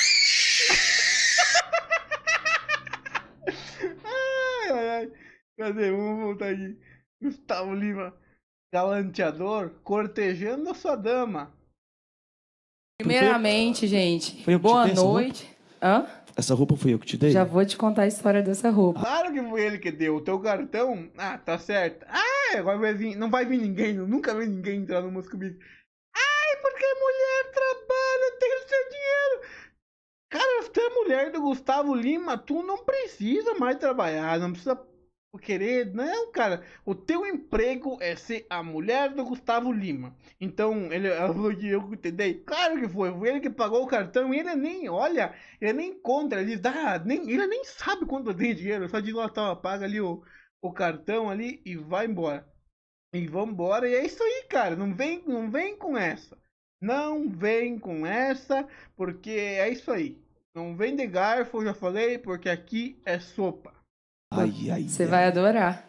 [4.05, 5.11] Ai, ai, ai.
[5.59, 5.91] Cadê?
[5.91, 6.79] Vamos voltar aqui.
[7.21, 8.17] Gustavo Lima,
[8.73, 11.53] galanteador, cortejando a sua dama.
[12.97, 15.49] Primeiramente, gente, boa noite.
[15.81, 16.07] Hã?
[16.35, 17.31] Essa roupa fui eu que te dei?
[17.31, 18.99] Já vou te contar a história dessa roupa.
[18.99, 20.17] Claro que foi ele que deu.
[20.17, 22.05] O teu cartão, ah, tá certo.
[22.09, 25.57] Ah, agora vai vir, não vai vir ninguém, nunca vi ninguém entrar no música comigo.
[26.13, 29.65] Ai, porque mulher trabalha, tem o seu dinheiro.
[30.29, 34.75] Cara, se tu é mulher do Gustavo Lima, tu não precisa mais trabalhar, não precisa
[35.39, 36.63] querer, não, cara.
[36.85, 40.15] O teu emprego é ser a mulher do Gustavo Lima.
[40.39, 41.81] Então, ele falou que eu
[42.13, 42.35] dei.
[42.45, 45.99] Claro que foi, foi ele que pagou o cartão e ele nem olha, ele nem
[45.99, 49.85] conta, ele ah, nem, ele nem sabe quanto tem dinheiro, só diz lá, tá, paga
[49.85, 50.23] ali o,
[50.61, 52.47] o cartão ali e vai embora.
[53.13, 54.75] E vambora, e é isso aí, cara.
[54.75, 56.37] Não vem, não vem com essa.
[56.81, 60.21] Não vem com essa, porque é isso aí.
[60.53, 63.74] Não vem de garfo, já falei, porque aqui é sopa.
[64.31, 65.09] Ai, ai, Você ai.
[65.09, 65.85] vai adorar.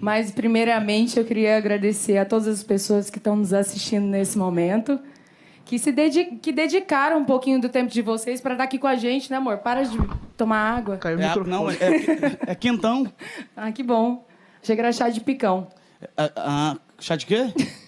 [0.00, 4.98] Mas, primeiramente, eu queria agradecer a todas as pessoas que estão nos assistindo nesse momento,
[5.64, 8.86] que se dedi que dedicaram um pouquinho do tempo de vocês para estar aqui com
[8.86, 9.58] a gente, né, amor?
[9.58, 9.98] Para de
[10.36, 10.96] tomar água.
[10.96, 11.50] Caiu o É, microfone.
[11.50, 13.10] não, é, é, é quentão.
[13.56, 14.26] Ah, que bom.
[14.62, 15.68] Achei que era chá de picão.
[16.16, 17.52] Ah, ah, chá de quê?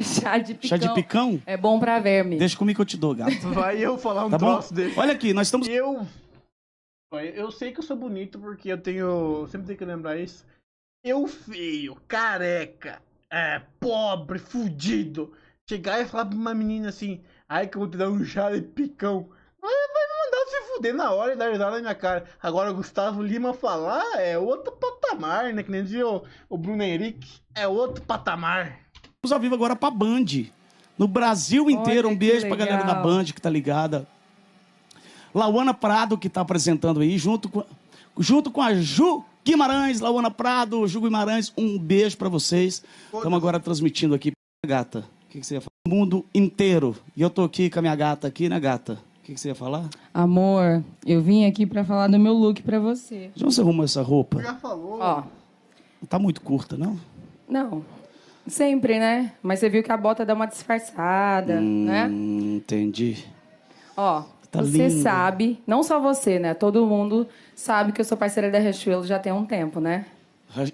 [0.00, 0.68] Chá de picão.
[0.68, 1.42] Chá de picão?
[1.44, 2.38] É bom pra verme.
[2.38, 3.36] Deixa comigo que eu te dou, gato.
[3.50, 4.52] Vai eu falar um Tá bom?
[4.54, 4.98] troço desse.
[4.98, 5.68] Olha aqui, nós estamos.
[5.68, 6.06] Eu.
[7.18, 8.98] Eu sei que eu sou bonito porque eu tenho.
[9.42, 10.44] eu Sempre tenho que lembrar isso.
[11.04, 15.32] Eu feio, careca, é, pobre, fudido.
[15.68, 18.50] Chegar e falar pra uma menina assim, ai que eu vou te dar um chá
[18.50, 19.28] de picão.
[19.60, 22.24] Vai mandar se fuder na hora e dar risada na minha cara.
[22.42, 25.62] Agora o Gustavo Lima falar é outro patamar, né?
[25.62, 27.40] Que nem dizia o, o Bruno Henrique.
[27.54, 28.78] É outro patamar.
[29.02, 30.24] Estamos ao vivo agora pra Band.
[30.98, 32.08] No Brasil inteiro.
[32.08, 32.94] Olha um beijo pra galera da.
[32.94, 34.06] Band que tá ligada.
[35.34, 37.64] Lauana Prado que tá apresentando aí, junto com,
[38.18, 40.00] junto com a Ju Guimarães.
[40.00, 42.82] Lauana Prado, Ju Guimarães, um beijo pra vocês.
[43.12, 44.32] Estamos agora transmitindo aqui.
[44.66, 45.70] Gata, o que, que você ia falar?
[45.86, 46.96] O mundo inteiro.
[47.16, 48.94] E eu tô aqui com a minha gata aqui, né, gata?
[49.20, 49.88] O que, que você ia falar?
[50.12, 53.30] Amor, eu vim aqui pra falar do meu look pra você.
[53.34, 54.40] De onde você arrumou essa roupa?
[54.42, 54.98] Já falou.
[55.00, 55.22] Ó,
[56.00, 56.98] Não tá muito curta, não?
[57.48, 57.84] não.
[58.46, 59.32] Sempre, né?
[59.42, 62.06] Mas você viu que a bota dá uma disfarçada, né?
[62.06, 63.24] Hum, entendi.
[63.96, 64.22] Ó,
[64.58, 65.02] Tá você linda.
[65.02, 66.54] sabe, não só você, né?
[66.54, 70.06] Todo mundo sabe que eu sou parceira da Riachuelo já tem um tempo, né?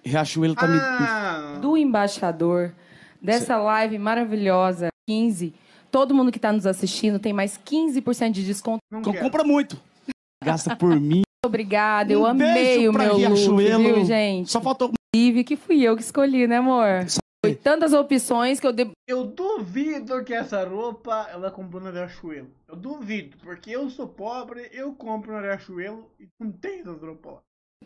[0.04, 0.76] Riachuelo tá me.
[0.78, 2.72] Ah, Do embaixador,
[3.20, 5.54] dessa live maravilhosa, 15.
[5.90, 8.80] Todo mundo que tá nos assistindo tem mais 15% de desconto.
[8.90, 9.24] não Co- quero.
[9.24, 9.76] Compra muito.
[10.44, 11.22] Gasta por mim.
[11.44, 13.82] Obrigada, eu Um amei o meu look, Riachuelo.
[13.82, 14.50] viu, gente?
[14.50, 14.92] Só faltou.
[15.14, 17.06] Inclusive, que fui eu que escolhi, né, amor?
[17.52, 22.48] Foi tantas opções que eu dei Eu duvido que essa roupa ela comprou na Riachuelo.
[22.68, 27.32] Eu duvido, porque eu sou pobre, eu compro na Riachuelo e não tem essas roupas
[27.34, 27.38] lá.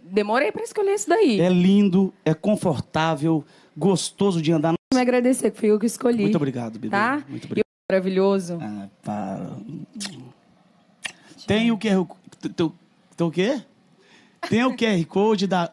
[0.03, 1.41] demorei pra escolher isso daí.
[1.41, 3.45] É lindo, é confortável,
[3.77, 4.75] gostoso de andar.
[4.93, 6.23] Me agradecer que fui eu que escolhi.
[6.23, 6.91] Muito obrigado, bebê.
[6.91, 7.25] Tá?
[7.29, 7.65] Muito E obrigado.
[7.65, 8.59] o maravilhoso.
[8.61, 9.51] Ah, para.
[11.47, 12.07] Tem o QR
[12.41, 12.53] Tem,
[13.17, 13.63] tem o quê?
[14.49, 15.73] Tem o QR Code da.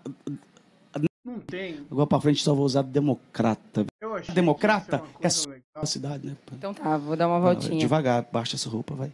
[1.31, 1.79] Não tem.
[1.89, 3.85] Agora pra frente só vou usar democrata.
[4.01, 5.85] Eu achei Democrata é é só a legal.
[5.85, 6.35] cidade, né?
[6.53, 7.79] Então tá, vou dar uma Ah, voltinha.
[7.79, 9.11] Devagar, baixa essa roupa, vai.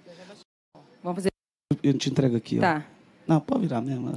[1.04, 1.30] Vamos fazer.
[1.84, 2.62] Eu te entrego aqui, ó.
[2.62, 2.86] Tá.
[3.28, 4.14] Não, pode virar mesmo.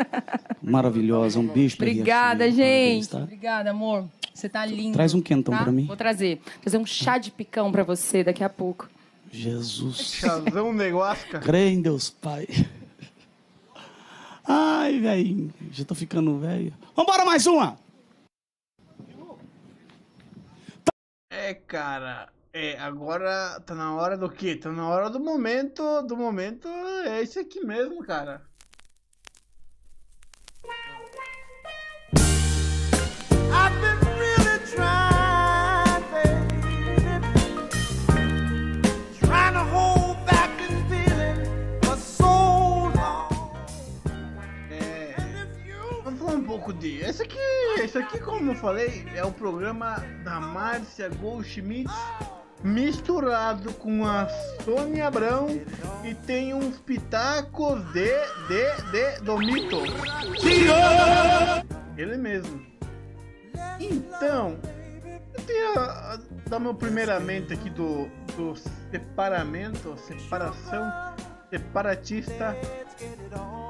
[0.62, 2.68] Maravilhosa, um beijo pra Obrigada, Riachuelo, gente.
[2.68, 3.18] parabéns, tá?
[3.18, 4.04] Obrigada, amor.
[4.32, 4.92] Você tá lindo.
[4.92, 5.62] Traz um quentão tá?
[5.64, 5.86] pra mim.
[5.86, 6.40] Vou trazer.
[6.60, 8.88] Trazer um chá de picão pra você daqui a pouco.
[9.32, 9.96] Jesus.
[10.14, 11.44] Chazão negócio, cara.
[11.44, 12.46] Crê em Deus, Pai.
[14.46, 15.52] Ai, velho.
[15.72, 16.72] Já tô ficando velho.
[16.94, 17.76] Vambora mais uma!
[21.30, 22.28] É, cara.
[22.52, 24.56] É, agora tá na hora do quê?
[24.56, 26.02] Tá na hora do momento.
[26.02, 28.42] Do momento é esse aqui mesmo, cara.
[46.66, 46.98] Pouco de.
[46.98, 47.38] Esse aqui
[47.82, 51.90] isso aqui, como eu falei, é o programa da Márcia Goldschmidt
[52.64, 54.26] misturado com a
[54.64, 55.46] Sônia Abrão
[56.02, 58.10] e tem uns pitacos de,
[58.48, 59.82] de, de, do mito.
[61.96, 62.64] Ele mesmo.
[63.78, 64.58] Então,
[65.34, 68.54] eu tenho a, a, dar meu primeiramente aqui do, do
[68.90, 70.90] separamento, separação
[71.50, 72.56] separatista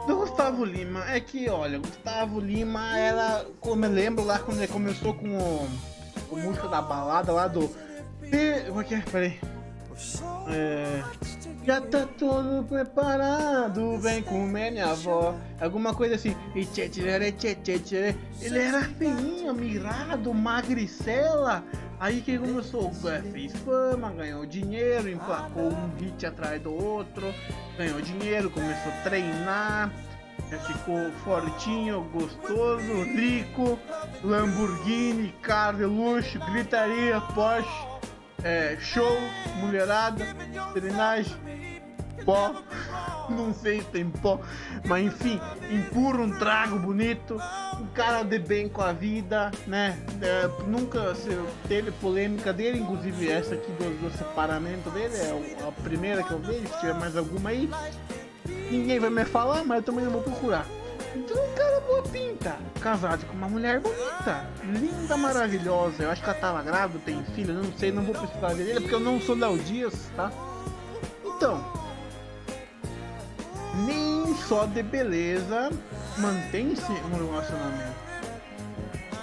[0.06, 1.04] do Gustavo Lima.
[1.10, 5.68] É que, olha, Gustavo Lima era, como eu lembro lá quando ele começou com o,
[6.28, 7.68] com música da balada lá do.
[8.68, 9.00] Como é que é?
[9.00, 9.38] Peraí.
[10.48, 11.02] É,
[11.66, 15.34] já tá tudo preparado, vem comer minha avó.
[15.60, 16.36] Alguma coisa assim.
[18.40, 21.64] Ele era feinho, mirado, magricela.
[21.98, 27.34] Aí que começou, é, fez fama, ganhou dinheiro, emplacou um hit atrás do outro,
[27.76, 29.90] ganhou dinheiro, começou a treinar,
[30.66, 33.78] ficou fortinho, gostoso, rico,
[34.22, 37.86] Lamborghini, carro de luxo, gritaria, Porsche,
[38.44, 39.18] é, show,
[39.60, 40.24] mulherada,
[40.74, 41.34] treinagem,
[42.26, 42.52] pó,
[43.30, 44.40] não sei se tem pó,
[44.84, 47.40] mas enfim, empurra um trago bonito,
[47.80, 49.96] um cara de bem com a vida, né?
[50.20, 51.30] É, nunca se
[51.68, 56.40] teve polêmica dele, inclusive essa aqui do, do separamento dele, é a primeira que eu
[56.40, 57.70] vejo, se tiver mais alguma aí,
[58.70, 60.66] ninguém vai me falar, mas eu também não vou procurar.
[61.14, 66.02] Então, um cara boa pinta, casado com uma mulher bonita, linda, maravilhosa.
[66.02, 68.94] Eu acho que ela tava grávida, tem filho, não sei, não vou precisar dele, porque
[68.94, 70.30] eu não sou Léo Dias, tá?
[71.24, 71.64] Então,
[73.84, 75.70] nem só de beleza
[76.18, 78.06] mantém-se um relacionamento.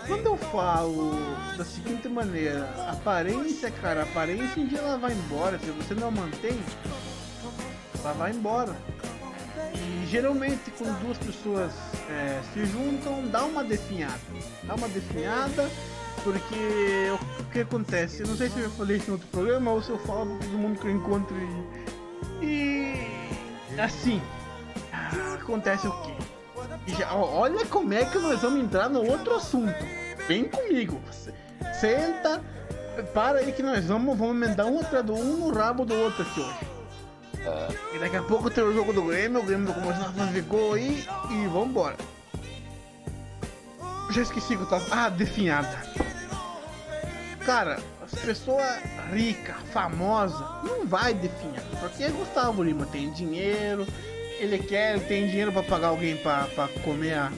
[0.05, 1.13] Quando eu falo
[1.57, 5.57] da seguinte maneira, aparência, cara, aparência um dia ela vai embora.
[5.59, 6.59] Se você não mantém,
[7.99, 8.75] ela vai embora.
[9.73, 11.71] E geralmente quando duas pessoas
[12.09, 14.19] é, se juntam, dá uma definhada.
[14.63, 15.69] Dá uma definhada,
[16.23, 18.21] porque o que acontece?
[18.21, 20.47] Eu não sei se eu falei isso em outro programa ou se eu falo pra
[20.47, 21.35] todo mundo que eu encontro
[22.41, 22.45] e.
[22.45, 24.21] E assim,
[25.43, 26.13] acontece o quê?
[26.97, 29.73] Já- olha como é que nós vamos entrar no outro assunto.
[30.27, 30.99] Vem comigo.
[31.79, 32.41] Senta,
[33.13, 36.21] para aí que nós vamos, vamos emendar um atrás do um no rabo do outro
[36.23, 36.73] aqui hoje.
[37.93, 40.41] E daqui a pouco tem o jogo do Grêmio, o Grêmio vai começar a fazer
[40.43, 41.97] gol aí e vambora.
[44.11, 44.85] Já esqueci que eu tava.
[44.91, 45.77] Ah, definhada.
[47.45, 48.63] Cara, as pessoas
[49.11, 51.63] ricas, famosas, não vai definhar.
[51.81, 53.85] Porque Gustavo Lima tem dinheiro,
[54.43, 56.47] ele quer, tem dinheiro pra pagar alguém pra
[56.83, 57.31] comer a.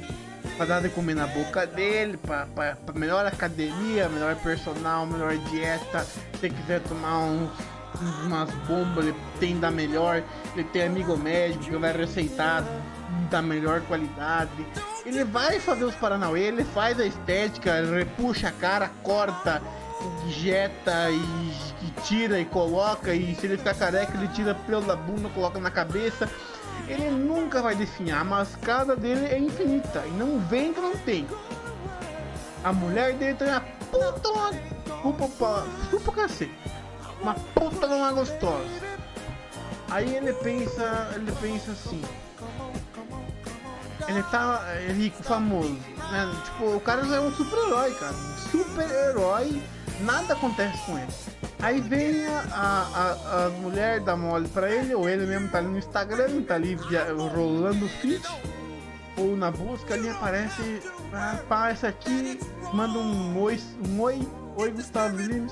[0.57, 2.47] Pra dar de comer na boca dele, pra
[2.93, 6.05] melhor academia, melhor personal, melhor dieta.
[6.39, 7.49] Se quiser tomar uns,
[8.23, 10.23] umas bombas, ele tem da melhor.
[10.53, 12.63] Ele tem amigo médico que vai receitar
[13.29, 14.65] da melhor qualidade.
[15.05, 19.61] Ele vai fazer os Paranauê, ele faz a estética, repuxa a cara, corta,
[20.25, 23.13] injeta e, e tira e coloca.
[23.13, 26.29] E se ele ficar careca, ele tira pelo da bunda, coloca na cabeça.
[26.87, 30.03] Ele nunca vai definhar, a mascada dele é infinita.
[30.05, 31.27] E não vem que não tem.
[32.63, 33.61] A mulher dele tem uma
[33.91, 34.51] puta uma.
[34.51, 36.51] Desculpa, pra- cacete.
[37.21, 38.69] Uma puta de uma gostosa.
[39.89, 41.11] Aí ele pensa.
[41.15, 42.01] Ele pensa assim.
[44.07, 45.73] Ele tá é, rico, famoso.
[46.11, 46.41] Né?
[46.45, 48.13] Tipo, o cara já é um super-herói, cara.
[48.51, 49.61] Super-herói.
[50.01, 51.13] Nada acontece com ele.
[51.59, 55.67] Aí vem a, a, a, mulher dá mole pra ele, ou ele mesmo tá ali
[55.67, 58.21] no Instagram, tá ali via- rolando o feed,
[59.17, 60.81] ou na busca ali aparece,
[61.13, 62.39] ah, pá, essa aqui,
[62.73, 64.27] manda um oi, um oi,
[64.57, 65.47] oi Gustavo Lima.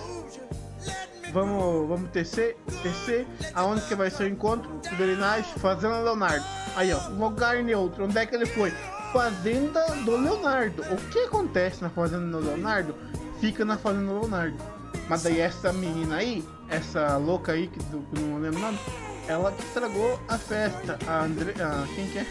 [1.31, 3.25] Vamos, vamos tecer, tecer,
[3.55, 4.69] aonde que vai ser o encontro?
[4.95, 6.45] Verenagem, Fazenda Leonardo.
[6.75, 8.71] Aí ó, lugar neutro, onde é que ele foi?
[9.11, 10.83] Fazenda do Leonardo.
[10.93, 12.93] O que acontece na Fazenda do Leonardo?
[13.39, 14.72] Fica na Fazenda do Leonardo.
[15.07, 18.79] Mas daí essa menina aí, essa louca aí, que, do, não lembro o nome,
[19.27, 20.97] ela que estragou a festa.
[21.07, 21.51] A Andre...
[21.61, 22.25] A, quem que é?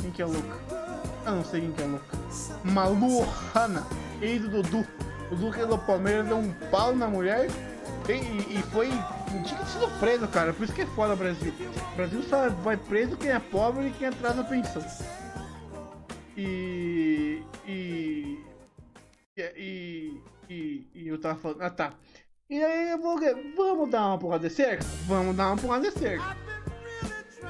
[0.00, 0.58] Quem que é louca?
[1.26, 2.18] Eu não sei quem que é louca.
[2.64, 3.22] Malu
[3.54, 3.86] Hanna,
[4.22, 4.86] ex do Dudu.
[5.30, 7.48] O que é do Palmeiras deu um pau na mulher
[8.08, 8.88] e, e- foi.
[9.44, 10.52] Tinha sido preso, cara.
[10.52, 11.52] Por isso que é foda o Brasil.
[11.92, 14.84] O Brasil só vai preso quem é pobre e quem atrasa a pensão.
[16.36, 17.42] E.
[17.66, 18.38] E.
[19.38, 20.20] E.
[20.50, 21.62] E, e eu tava falando.
[21.62, 21.92] Ah tá.
[22.48, 23.16] E aí eu vou.
[23.56, 24.84] Vamos dar uma porrada de cerca?
[25.06, 26.36] Vamos dar uma porrada de cerca.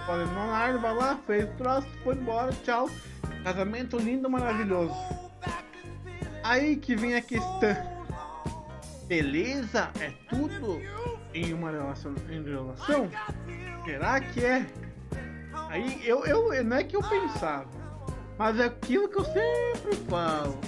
[0.07, 2.91] Olha, Leonardo vai lá, fez o troço, foi embora, tchau.
[3.43, 4.95] Casamento lindo, maravilhoso.
[6.45, 7.75] Aí que vem a questão.
[9.07, 10.81] Beleza é tudo
[11.33, 12.15] em uma relação?
[12.29, 13.09] Em relação?
[13.85, 14.67] Será que é?
[15.71, 17.67] Aí eu, eu não é que eu pensava,
[18.41, 20.59] mas é aquilo que eu sempre falo.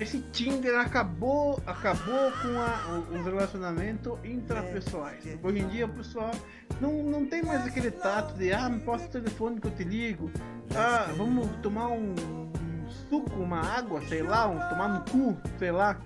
[0.00, 5.24] esse Tinder acabou, acabou com a, os relacionamentos intrapessoais.
[5.40, 6.32] Hoje em dia o pessoal
[6.80, 9.84] não, não tem mais aquele tato de ah, me passa o telefone que eu te
[9.84, 10.28] ligo.
[10.74, 15.70] Ah, vamos tomar um, um suco, uma água, sei lá, um, tomar no cu, sei
[15.70, 15.96] lá.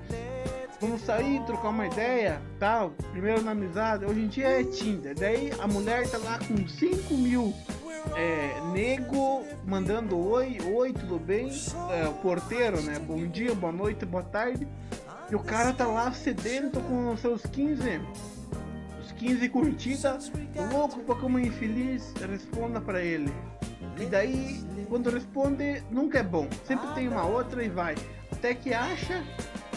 [0.81, 2.91] Vamos sair, trocar uma ideia, tal.
[3.11, 4.05] Primeiro na amizade.
[4.05, 5.12] Hoje em dia é Tinder.
[5.12, 7.53] Daí a mulher tá lá com 5 mil
[8.16, 11.51] é, nego mandando oi, oi, tudo bem?
[11.91, 12.97] É, o porteiro, né?
[13.01, 14.68] Bom dia, boa noite, boa tarde.
[15.29, 18.01] E o cara tá lá sedento com seus 15,
[19.01, 20.33] os 15 curtidas,
[20.72, 23.33] louco pra como infeliz, responda pra ele.
[24.01, 26.47] E daí, quando responde, nunca é bom.
[26.64, 27.97] Sempre tem uma outra e vai.
[28.31, 29.24] Até que acha,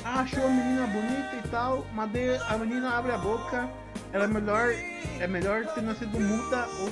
[0.04, 2.10] achou a menina bonita e tal, mas
[2.50, 3.70] a menina abre a boca.
[4.14, 4.74] Ela é melhor,
[5.20, 6.90] é melhor ter nascido muda ou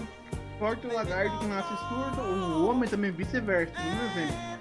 [0.57, 4.59] forte o lagarto que nasce surdo, ou o homem também vice-versa, um exemplo.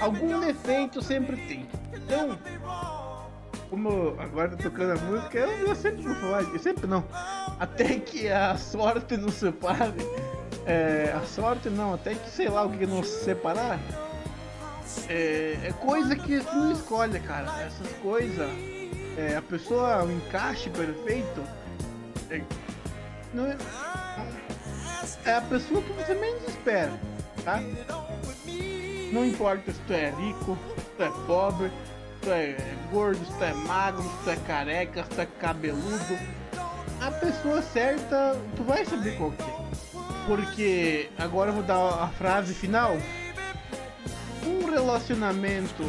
[0.00, 1.68] Algum defeito sempre tem.
[1.92, 2.38] Então,
[3.68, 7.04] como agora tá tocando a música, eu, eu sempre vou falar, eu sempre não.
[7.58, 9.94] Até que a sorte nos separe.
[10.66, 13.78] É, a sorte não, até que sei lá o que nos separar.
[15.08, 17.62] É, é coisa que você não escolhe, cara.
[17.62, 18.50] Essas coisas.
[19.16, 21.42] é, a pessoa, o encaixe perfeito.
[22.30, 22.42] É,
[23.34, 23.56] não é,
[25.24, 26.92] é a pessoa que você menos espera,
[27.44, 27.60] tá?
[29.12, 32.56] Não importa se tu é rico, se tu é pobre, se tu é
[32.92, 36.18] gordo, se tu é magro, se tu é careca, se tu é cabeludo.
[37.00, 39.60] A pessoa certa, tu vai saber qual que é.
[40.26, 42.96] Porque agora eu vou dar a frase final.
[44.46, 45.84] Um relacionamento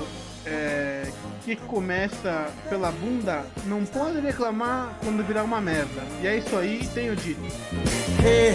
[0.45, 1.12] é,
[1.43, 6.02] que começa pela bunda não pode reclamar quando virar uma merda.
[6.22, 7.41] E é isso aí, tenho dito.
[8.24, 8.54] Hey,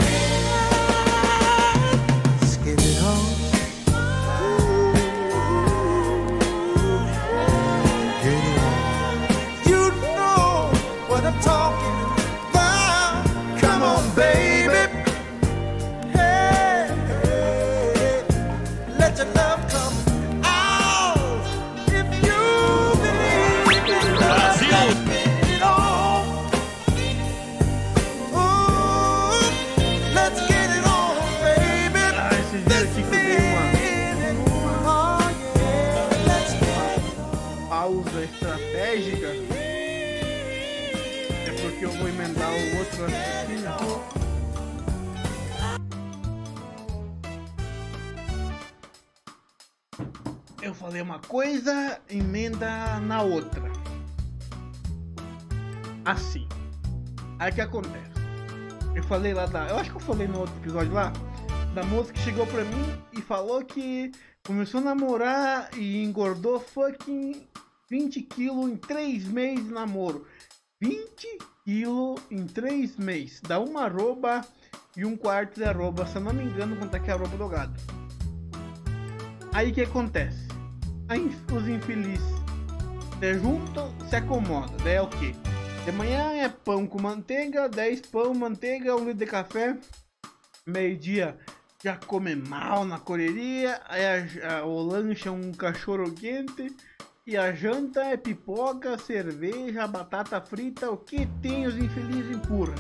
[50.63, 53.63] Eu falei uma coisa, emenda na outra.
[56.07, 56.49] Assim.
[57.39, 58.13] Aí que acontece?
[58.95, 59.69] Eu falei lá da.
[59.69, 61.13] Eu acho que eu falei no outro episódio lá.
[61.75, 64.11] Da moça que chegou pra mim e falou que
[64.47, 67.47] começou a namorar e engordou fucking
[67.91, 70.27] 20 quilos em 3 meses de namoro.
[70.81, 71.39] 20
[71.77, 73.41] quilos em 3 meses.
[73.41, 74.41] Dá uma arroba
[74.97, 76.07] e um quarto de arroba.
[76.07, 77.75] Se eu não me engano, quanto é que é a arroba do gado.
[79.53, 80.47] Aí que acontece?
[81.09, 82.25] Aí os infelizes
[83.19, 84.77] se juntam, se acomodam.
[84.85, 85.35] Daí é o quê?
[85.85, 89.77] De manhã é pão com manteiga, 10 pão, manteiga, um litro de café.
[90.65, 91.37] Meio-dia
[91.83, 93.81] já come mal na correria.
[93.89, 96.75] Aí a- a- o lanche é um cachorro quente.
[97.27, 102.75] E a janta é pipoca, cerveja, batata frita, o que tem os infelizes empurra.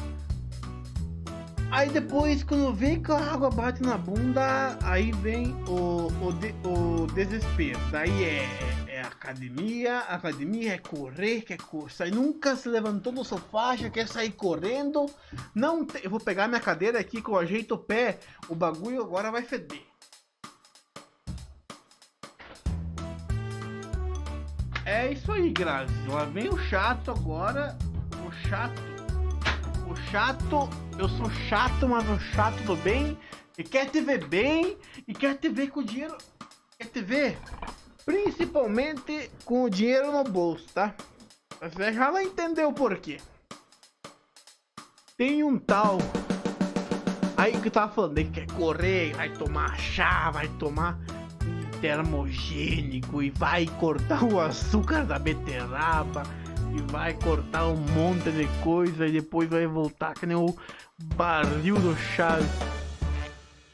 [1.72, 6.54] Aí depois, quando vê que a água bate na bunda, aí vem o, o, de-
[6.64, 7.80] o desespero.
[7.90, 8.48] Daí é,
[8.86, 14.06] é academia, academia é correr, quer cor- sair, nunca se levantou do sofá, já quer
[14.06, 15.06] sair correndo.
[15.56, 19.02] Não tem- eu vou pegar minha cadeira aqui que eu ajeito o pé, o bagulho
[19.02, 19.82] agora vai feder.
[24.86, 25.92] É isso aí, Grazi.
[26.08, 27.76] Lá vem o chato agora.
[28.24, 28.80] O chato.
[29.90, 30.70] O chato.
[30.96, 33.18] Eu sou chato, mas o chato do bem.
[33.58, 34.78] E quer te ver bem.
[35.08, 36.16] E quer te ver com dinheiro.
[36.78, 37.36] Quer te ver?
[38.04, 40.94] Principalmente com o dinheiro no bolso, tá?
[41.60, 43.16] Você já vai entender o porquê.
[45.16, 45.98] Tem um tal.
[47.36, 50.96] Aí que tava falando, ele quer correr, vai tomar chá, vai tomar
[51.80, 56.22] termogênico e vai cortar o açúcar da beterraba
[56.74, 60.54] e vai cortar um monte de coisa e depois vai voltar que nem o
[61.14, 62.46] barril do Chaves.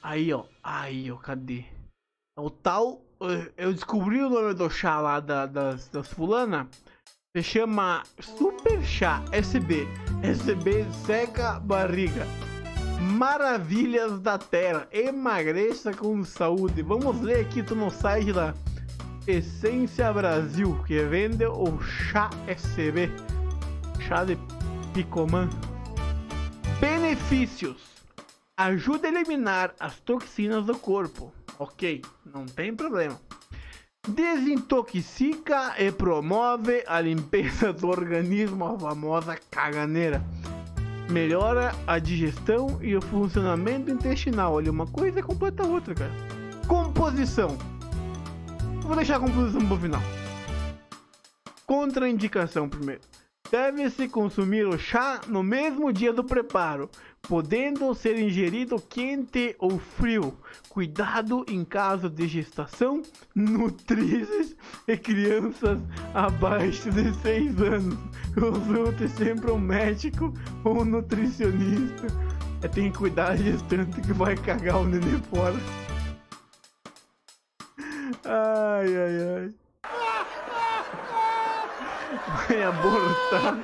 [0.03, 1.65] Aí ó, aí ó, cadê?
[2.39, 6.69] O tal, eh, eu descobri o nome do chá lá da- das, das fulana.
[7.37, 9.87] Se chama Super Chá SB.
[10.23, 12.27] SB seca barriga.
[13.03, 14.87] Maravilhas da Terra.
[14.93, 16.83] Emagreça com saúde.
[16.83, 18.55] Vamos ler aqui, tu no site da
[19.27, 23.11] Essência Brasil, que vende o chá SB,
[24.01, 24.39] chá de
[24.95, 25.49] picomã.
[26.81, 27.83] Benefícios:
[28.57, 31.33] ajuda a eliminar as toxinas do corpo.
[31.59, 33.21] Ok, não tem problema.
[34.09, 40.23] Desintoxica e promove a limpeza do organismo, a famosa caganeira.
[41.13, 44.55] Melhora a digestão e o funcionamento intestinal.
[44.55, 46.11] Olha, uma coisa completa a outra, cara.
[46.67, 47.59] Composição.
[48.81, 50.01] Vou deixar a composição pro final.
[51.67, 53.03] Contraindicação primeiro.
[53.51, 56.89] Deve-se consumir o chá no mesmo dia do preparo,
[57.21, 60.33] podendo ser ingerido quente ou frio.
[60.71, 63.03] Cuidado em caso de gestação,
[63.37, 64.57] nutrizes
[64.89, 65.79] e crianças
[66.15, 67.99] abaixo de 6 anos.
[68.35, 70.33] Consulte sempre um médico
[70.65, 72.07] ou um nutricionista.
[72.63, 75.57] É, tem que cuidar da gestante que vai cagar o neném fora.
[78.25, 79.55] Ai, ai, ai.
[82.49, 83.59] Vai abortar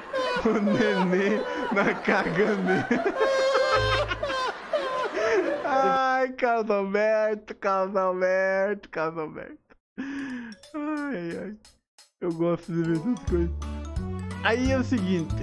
[0.44, 1.40] o neném
[1.72, 2.88] na caganeira.
[5.64, 9.76] Ai, caso aberto, caso aberto, caso aberto.
[10.74, 11.56] Ai, ai.
[12.20, 13.50] Eu gosto de ver essas coisas.
[14.48, 15.34] Aí é o seguinte.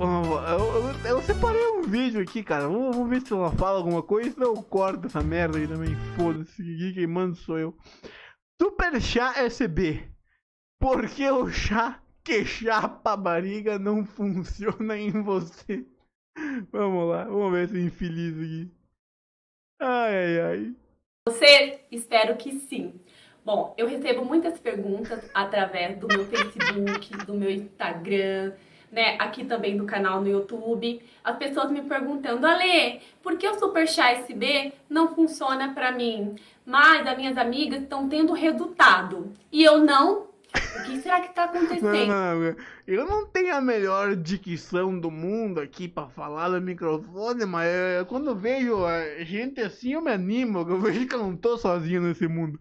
[0.00, 0.08] Eu,
[0.48, 2.66] eu- eu separei um vídeo aqui, cara.
[2.66, 4.32] Vamos, ver se ela fala alguma coisa.
[4.32, 5.94] Senão eu corto essa merda aí também.
[6.16, 6.60] Foda-se.
[6.60, 7.76] que Quem manda sou eu.
[8.60, 10.08] Super Chá SB.
[10.80, 15.86] Por que o chá que chapa barriga não funciona em você?
[16.72, 18.72] Vamos lá, vamos ver esse infeliz aqui.
[19.80, 20.76] Ai, ai, ai.
[21.28, 21.84] Você?
[21.92, 23.00] Espero que sim.
[23.44, 28.52] Bom, eu recebo muitas perguntas através do meu Facebook, do meu Instagram,
[28.90, 29.16] né?
[29.18, 31.02] Aqui também do canal no YouTube.
[31.24, 36.36] As pessoas me perguntando, Ale, por que o Super Chá SB não funciona pra mim?
[36.64, 39.32] Mas as minhas amigas estão tendo resultado.
[39.50, 40.30] E eu não.
[40.54, 42.56] O que será que tá Não, acontecendo?
[42.86, 47.68] eu não tenho a melhor dicção do mundo aqui pra falar no microfone, mas
[48.06, 51.56] quando eu vejo eh, gente assim eu me animo, eu vejo que eu não tô
[51.56, 52.60] sozinho nesse mundo.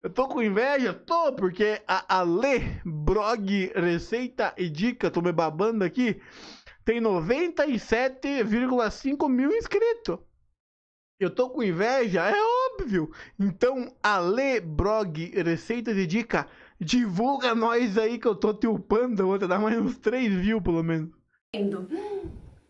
[0.00, 0.94] Eu tô com inveja?
[0.94, 6.22] Tô, porque a Ale Brog Receita e Dica, tô me babando aqui,
[6.84, 10.20] tem 97,5 mil inscritos.
[11.18, 12.30] Eu tô com inveja?
[12.30, 12.40] É
[12.70, 13.10] óbvio.
[13.40, 16.46] Então, Ale Brog Receita e Dica,
[16.80, 20.62] divulga nós aí que eu tô te upando, vou te dar mais uns 3 views
[20.62, 21.10] pelo menos.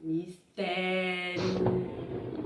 [0.00, 1.42] Mistério.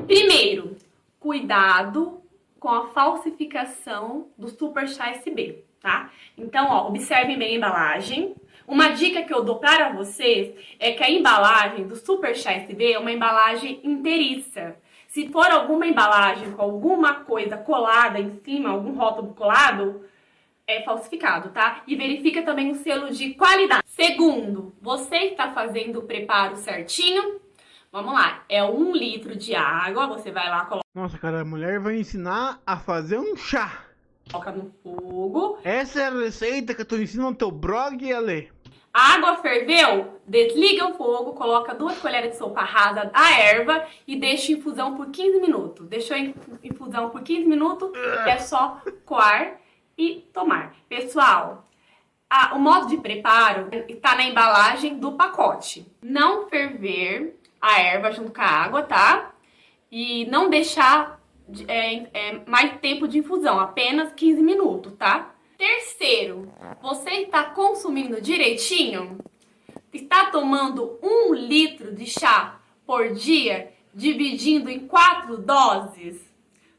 [0.08, 0.74] Primeiro,
[1.20, 2.20] cuidado
[2.62, 6.12] com a falsificação do Super Chá SB, tá?
[6.38, 8.36] Então, ó, observem bem a embalagem.
[8.68, 12.92] Uma dica que eu dou para vocês é que a embalagem do Super Chá SB
[12.92, 14.76] é uma embalagem inteiriça.
[15.08, 20.04] Se for alguma embalagem com alguma coisa colada em cima, algum rótulo colado,
[20.64, 21.82] é falsificado, tá?
[21.88, 23.82] E verifica também o selo de qualidade.
[23.88, 27.40] Segundo, você está fazendo o preparo certinho?
[27.92, 31.96] Vamos lá, é um litro de água, você vai lá, Nossa, cara, a mulher vai
[31.98, 33.84] ensinar a fazer um chá.
[34.30, 35.58] coloca no fogo.
[35.62, 38.50] Essa é a receita que eu tô ensinando no teu blog, Ale.
[38.94, 40.20] A água ferveu?
[40.26, 44.94] Desliga o fogo, coloca duas colheres de sopa rasa a erva e deixa em infusão
[44.96, 45.86] por 15 minutos.
[45.86, 46.34] Deixou em
[46.64, 47.90] infusão por 15 minutos,
[48.26, 49.58] é só coar
[49.98, 50.74] e tomar.
[50.88, 51.68] Pessoal,
[52.30, 55.86] a- o modo de preparo está na embalagem do pacote.
[56.02, 59.32] Não ferver a erva junto com a água, tá?
[59.90, 65.32] E não deixar de- é, é, mais tempo de infusão, apenas 15 minutos, tá?
[65.56, 66.52] Terceiro,
[66.82, 69.18] você está consumindo direitinho?
[69.92, 76.20] Está tomando um litro de chá por dia, dividindo em quatro doses?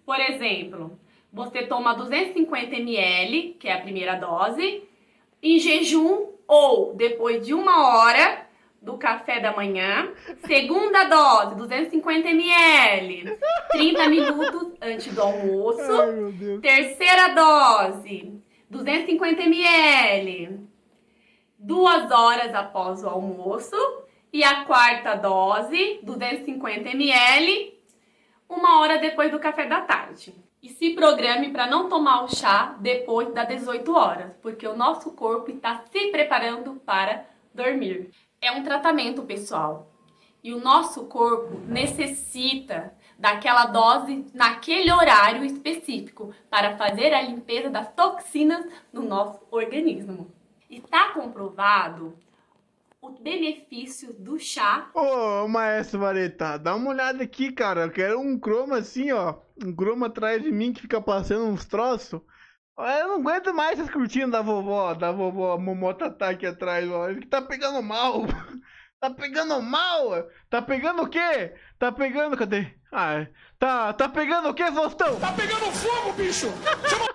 [0.06, 1.00] Por exemplo,
[1.32, 4.84] você toma 250 ml, que é a primeira dose,
[5.42, 8.46] em jejum ou depois de uma hora
[8.84, 10.12] do café da manhã.
[10.46, 13.38] Segunda dose, 250 ml,
[13.72, 15.80] 30 minutos antes do almoço.
[15.82, 16.60] Ai.
[16.62, 20.60] Terceira dose, 250 ml,
[21.58, 23.76] duas horas após o almoço.
[24.32, 27.80] E a quarta dose, 250 ml,
[28.50, 30.34] uma hora depois do café da tarde.
[30.62, 35.12] E se programe para não tomar o chá depois das 18 horas, porque o nosso
[35.12, 38.10] corpo está se preparando para dormir.
[38.44, 39.90] É um tratamento, pessoal.
[40.44, 47.90] E o nosso corpo necessita daquela dose naquele horário específico para fazer a limpeza das
[47.94, 50.30] toxinas no nosso organismo.
[50.70, 52.18] Está comprovado
[53.02, 57.84] o benefício do chá Ô, maestro Vareta, dá uma olhada aqui, cara.
[57.84, 59.36] Eu quero um croma assim, ó.
[59.64, 62.20] Um croma atrás de mim que fica passando uns troços.
[62.78, 67.10] Eu não aguento mais essas cortinas da vovó, da vovó Momó Tatá aqui atrás, ó.
[67.10, 68.24] Ele que tá pegando mal.
[69.04, 70.30] Tá pegando mal?
[70.50, 71.54] Tá pegando o quê?
[71.78, 72.38] Tá pegando.
[72.38, 72.68] Cadê?
[72.90, 73.30] Ah, é.
[73.60, 75.20] tá, tá pegando o quê, Faustão?
[75.20, 76.48] Tá pegando fogo, bicho!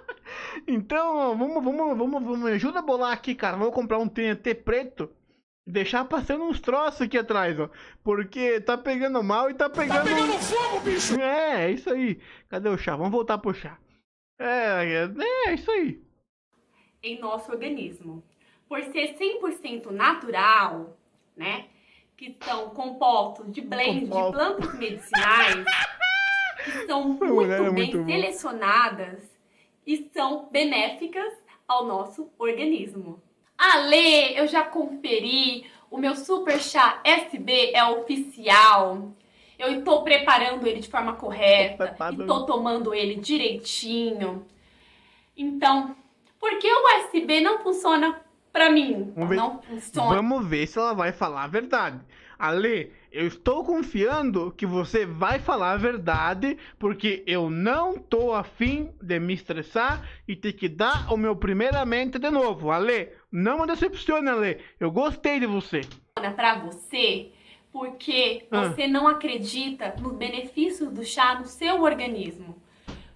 [0.69, 2.39] então, vamos, vamos, vamos, vamos.
[2.41, 3.57] Me ajuda a bolar aqui, cara.
[3.57, 5.11] Vou comprar um TNT preto.
[5.67, 7.71] e Deixar passando uns troços aqui atrás, ó.
[8.05, 9.97] Porque tá pegando mal e tá pegando.
[9.97, 11.19] Tá pegando fogo, bicho!
[11.19, 12.21] É, é isso aí.
[12.51, 12.97] Cadê o chá?
[12.97, 13.79] Vamos voltar pro chá.
[14.39, 16.01] É, é, é isso aí.
[17.03, 18.23] em nosso organismo.
[18.69, 20.97] Por ser 100% natural,
[21.37, 21.67] né?
[22.17, 25.65] Que são compostos de blends de plantas medicinais,
[26.65, 29.39] que são mulher é muito bem muito selecionadas
[29.87, 31.33] e são benéficas
[31.67, 33.23] ao nosso organismo.
[33.57, 39.13] Ale, eu já conferi, o meu super chá SB é oficial.
[39.59, 44.47] Eu estou preparando ele de forma correta, estou tomando ele direitinho.
[45.37, 45.97] Então,
[46.39, 48.21] por que o USB não funciona
[48.53, 49.13] pra mim?
[49.15, 49.37] Vamos ver.
[49.37, 50.15] Não funciona.
[50.15, 52.01] Vamos ver se ela vai falar a verdade.
[52.39, 58.93] Ale, eu estou confiando que você vai falar a verdade, porque eu não tô afim
[59.03, 62.71] de me estressar e ter que dar o meu primeiramente de novo.
[62.71, 64.59] Ale, não me decepcione, Ale.
[64.79, 65.81] Eu gostei de você.
[66.15, 67.33] Pra você,
[67.73, 68.69] porque Ah.
[68.69, 72.57] você não acredita nos benefícios do chá no seu organismo.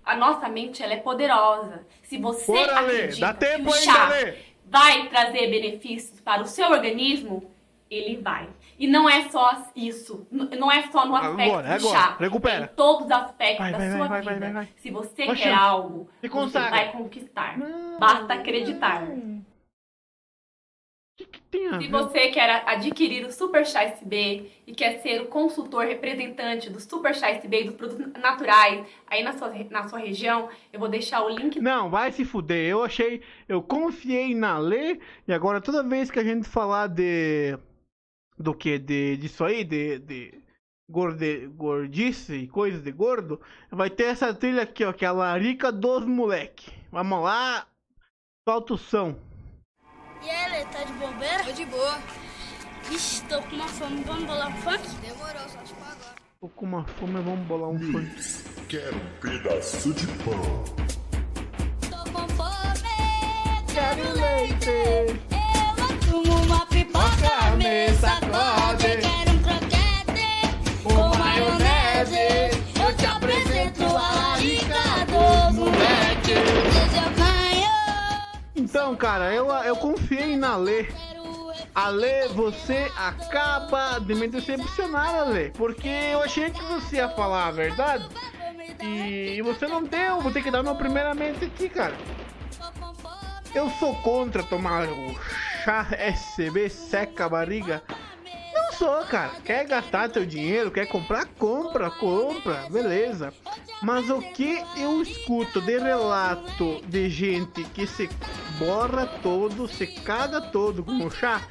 [0.05, 1.87] A nossa mente ela é poderosa.
[2.03, 4.11] Se você Bora, acredita Dá tempo que o chá
[4.67, 7.51] vai trazer benefícios para o seu organismo,
[7.91, 8.49] ele vai.
[8.79, 10.27] E não é só isso.
[10.31, 12.17] Não é só no aspecto Agora, do chá.
[12.19, 12.65] Recupera.
[12.65, 14.31] Em todos os aspectos Vai, da vai, sua vai, vida.
[14.33, 14.69] vai, vai, vai.
[14.79, 17.57] Se você quer algo, você vai conquistar.
[18.01, 19.05] Basta acreditar.
[19.05, 19.42] O
[21.33, 21.91] que, tem a Se ver?
[21.91, 27.15] você quer adquirir o Super Chá SB e quer ser o consultor representante do Super
[27.15, 31.25] Chá SB e dos produtos naturais aí na sua, na sua região, eu vou deixar
[31.25, 32.69] o link Não, vai se fuder.
[32.69, 33.23] Eu achei.
[33.49, 35.01] Eu confiei na Lê.
[35.27, 37.59] E agora toda vez que a gente falar de.
[38.39, 38.79] Do que?
[38.79, 39.99] De, disso aí, de.
[39.99, 40.43] de
[40.91, 45.13] gorde, gordice e coisas de gordo, vai ter essa trilha aqui, ó, que é a
[45.13, 46.71] Larica dos Moleque.
[46.91, 47.67] Vamos lá.
[48.47, 49.17] Solta o som.
[50.25, 51.45] E aí, Lê, tá de bobeira?
[51.45, 51.99] Tô de boa.
[52.91, 54.05] Ixi, tô com uma fome.
[54.05, 54.89] Vamos bolar um funk?
[55.01, 56.15] Demorou, só te agora.
[56.41, 58.23] Tô com uma fome, vamos bolar um funk.
[58.69, 60.65] Quero um pedaço de pão.
[61.91, 64.69] Tô com fome, Quero leite.
[65.31, 65.42] eu
[78.93, 80.87] Então, cara, eu, eu confiei na Lê.
[81.75, 85.51] Ale, você acaba de me decepcionar, Ale.
[85.57, 88.07] Porque eu achei que você ia falar a verdade.
[88.83, 90.21] E você não deu.
[90.21, 91.95] Vou ter que dar meu primeiramente aqui, cara.
[93.55, 95.19] Eu sou contra tomar o
[95.65, 97.83] chá SB seca a barriga.
[98.83, 99.31] Sou, cara.
[99.45, 103.33] Quer gastar teu dinheiro, quer comprar, compra, compra, beleza.
[103.81, 108.11] Mas o que eu escuto de relato de gente que se
[108.59, 111.43] borra todo, se caga todo com o chá,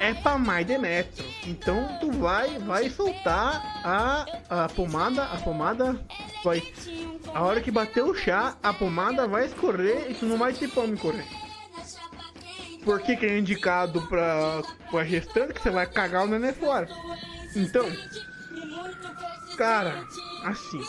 [0.00, 1.26] é pra mais de metro.
[1.46, 6.00] Então tu vai, vai soltar a, a pomada, a pomada
[6.42, 6.62] vai.
[7.34, 10.70] A hora que bater o chá, a pomada vai escorrer e tu não vai ter
[10.78, 11.45] onde correr.
[12.86, 16.88] Por que, que é indicado pra, pra gestante que você vai cagar o neném fora?
[17.56, 17.84] Então,
[19.58, 20.06] cara,
[20.44, 20.80] assim.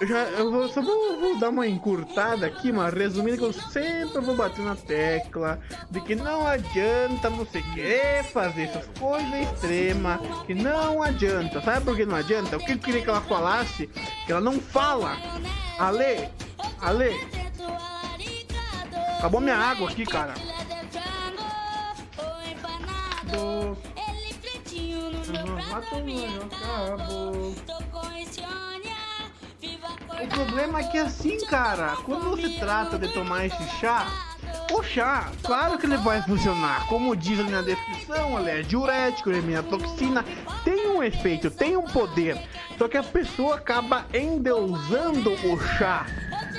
[0.00, 3.52] Eu, já, eu vou, só vou, vou dar uma encurtada aqui, mas resumindo que eu
[3.52, 5.58] sempre vou bater na tecla
[5.90, 11.60] de que não adianta você querer fazer essas coisas extremas, que não adianta.
[11.62, 12.58] Sabe por que não adianta?
[12.58, 13.88] O que eu queria que ela falasse,
[14.24, 15.16] que ela não fala.
[15.80, 16.28] Ale,
[16.80, 17.10] Ale,
[19.18, 20.34] acabou minha água aqui, cara.
[23.26, 23.76] Do...
[26.44, 27.54] Acabou.
[30.22, 34.06] O problema é que assim, cara, quando você trata de tomar esse chá,
[34.72, 36.86] o chá, claro que ele vai funcionar.
[36.88, 40.24] Como diz ali na descrição, ele é diurético, ele é toxina,
[40.64, 42.40] tem um efeito, tem um poder.
[42.78, 46.06] Só que a pessoa acaba endeusando o chá.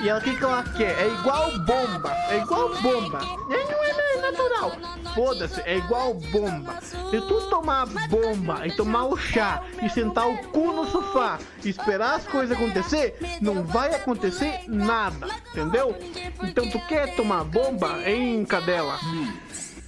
[0.00, 0.98] E ela, o que, que ela quer?
[0.98, 2.12] É igual bomba.
[2.30, 3.20] É igual bomba.
[3.48, 3.98] E não é
[4.30, 4.72] natural.
[5.14, 6.80] Foda-se, é igual bomba.
[6.82, 11.70] Se tu tomar bomba e tomar o chá e sentar o cu no sofá e
[11.70, 15.28] esperar as coisas acontecer, não vai acontecer nada.
[15.50, 15.96] Entendeu?
[16.42, 18.98] Então tu quer tomar bomba, hein, cadela?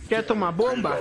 [0.08, 0.98] Quer tomar bomba?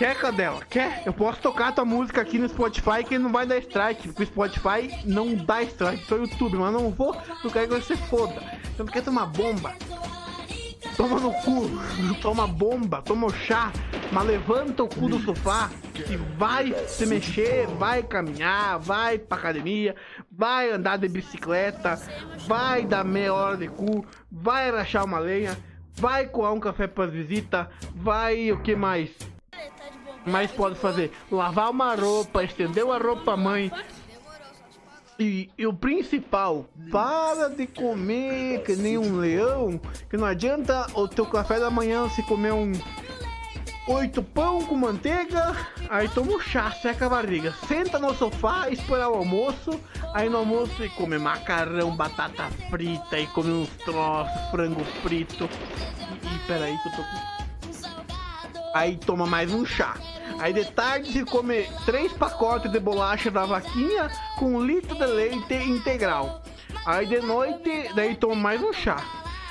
[0.00, 0.62] Quer, Cadela?
[0.64, 1.02] Quer?
[1.04, 4.26] Eu posso tocar tua música aqui no Spotify que não vai dar strike, porque o
[4.26, 8.42] Spotify não dá strike, só o YouTube, mas não vou, não quero que você foda.
[8.72, 9.74] Então tu quer tomar bomba?
[10.96, 11.68] Toma no cu,
[12.22, 13.70] toma bomba, toma o chá,
[14.10, 19.94] mas levanta o cu do sofá e vai se mexer, vai caminhar, vai pra academia,
[20.32, 22.00] vai andar de bicicleta,
[22.46, 25.58] vai dar meia hora de cu, vai rachar uma lenha,
[25.94, 29.10] vai coar um café pras visitas, vai o que mais?
[30.26, 31.12] Mas pode fazer.
[31.30, 33.70] Lavar uma roupa, estender uma roupa mãe.
[35.18, 41.06] E, e o principal, para de comer que nem um leão, que não adianta o
[41.06, 42.72] teu café da manhã se comer um
[43.86, 45.54] oito pão com manteiga,
[45.90, 49.78] aí toma um chá, seca a barriga, senta no sofá, espera o almoço,
[50.14, 55.50] aí no almoço e come macarrão, batata frita, e come uns troços, frango frito.
[55.98, 57.39] E, e peraí que eu tô com
[58.72, 59.96] Aí toma mais um chá.
[60.38, 65.06] Aí de tarde se come três pacotes de bolacha da vaquinha com um litro de
[65.06, 66.42] leite integral.
[66.86, 68.96] Aí de noite, daí toma mais um chá.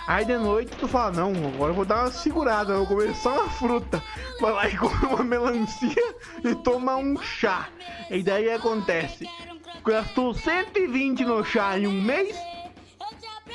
[0.07, 3.41] Aí de noite tu fala, não, agora eu vou dar uma segurada, vou comer só
[3.41, 4.01] uma fruta.
[4.39, 7.67] Vai lá e come uma melancia e toma um chá.
[8.09, 9.27] E daí acontece,
[9.85, 12.35] gastou 120 no chá em um mês,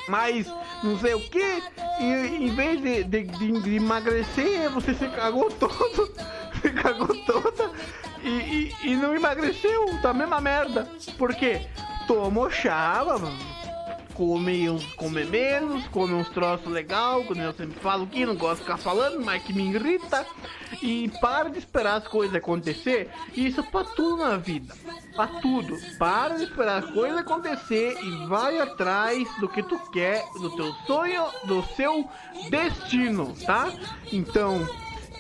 [0.09, 0.47] mas
[0.83, 1.63] não sei o que,
[2.01, 6.13] e em vez de, de, de- de emagrecer, você se cagou todo,
[6.61, 7.71] se cagou toda
[8.23, 8.29] e,
[8.83, 10.89] e, e não emagreceu, tá a mesma merda.
[11.19, 11.63] Por quê?
[12.07, 13.03] Tomou chá,
[14.15, 18.59] come, uns- come menos, come uns troços legal, quando eu sempre falo que não gosto
[18.59, 20.25] de ficar falando, mas que me irrita.
[20.83, 23.09] E para de esperar as coisas acontecer.
[23.35, 24.75] Isso é pra tudo na vida.
[25.15, 25.77] Pra tudo.
[25.99, 30.73] Para de esperar as coisas acontecer e vai atrás do que tu quer, do teu
[30.87, 32.09] sonho, do seu
[32.51, 33.73] destino, tá?
[34.13, 34.67] Então,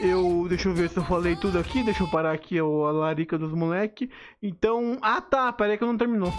[0.00, 0.46] eu.
[0.48, 1.82] Deixa eu ver se eu falei tudo aqui.
[1.82, 4.10] Deixa eu parar aqui o- a larica dos moleque.
[4.42, 4.98] Então.
[5.02, 6.32] Ah tá, peraí que não terminou.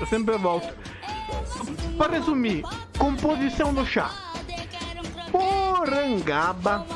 [0.00, 0.72] Eu sempre volto.
[1.96, 2.62] Para resumir,
[2.96, 4.10] composição do chá.
[5.30, 6.86] Porangaba,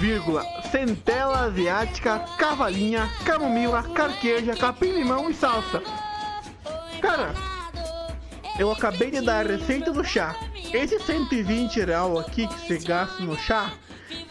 [0.00, 5.82] vírgula, centela asiática, cavalinha, camomila, carqueja, capim-limão e salsa.
[7.00, 7.32] Cara,
[8.58, 10.34] eu acabei de dar a receita do chá.
[10.72, 13.70] Esse 120 real aqui que você gasta no chá,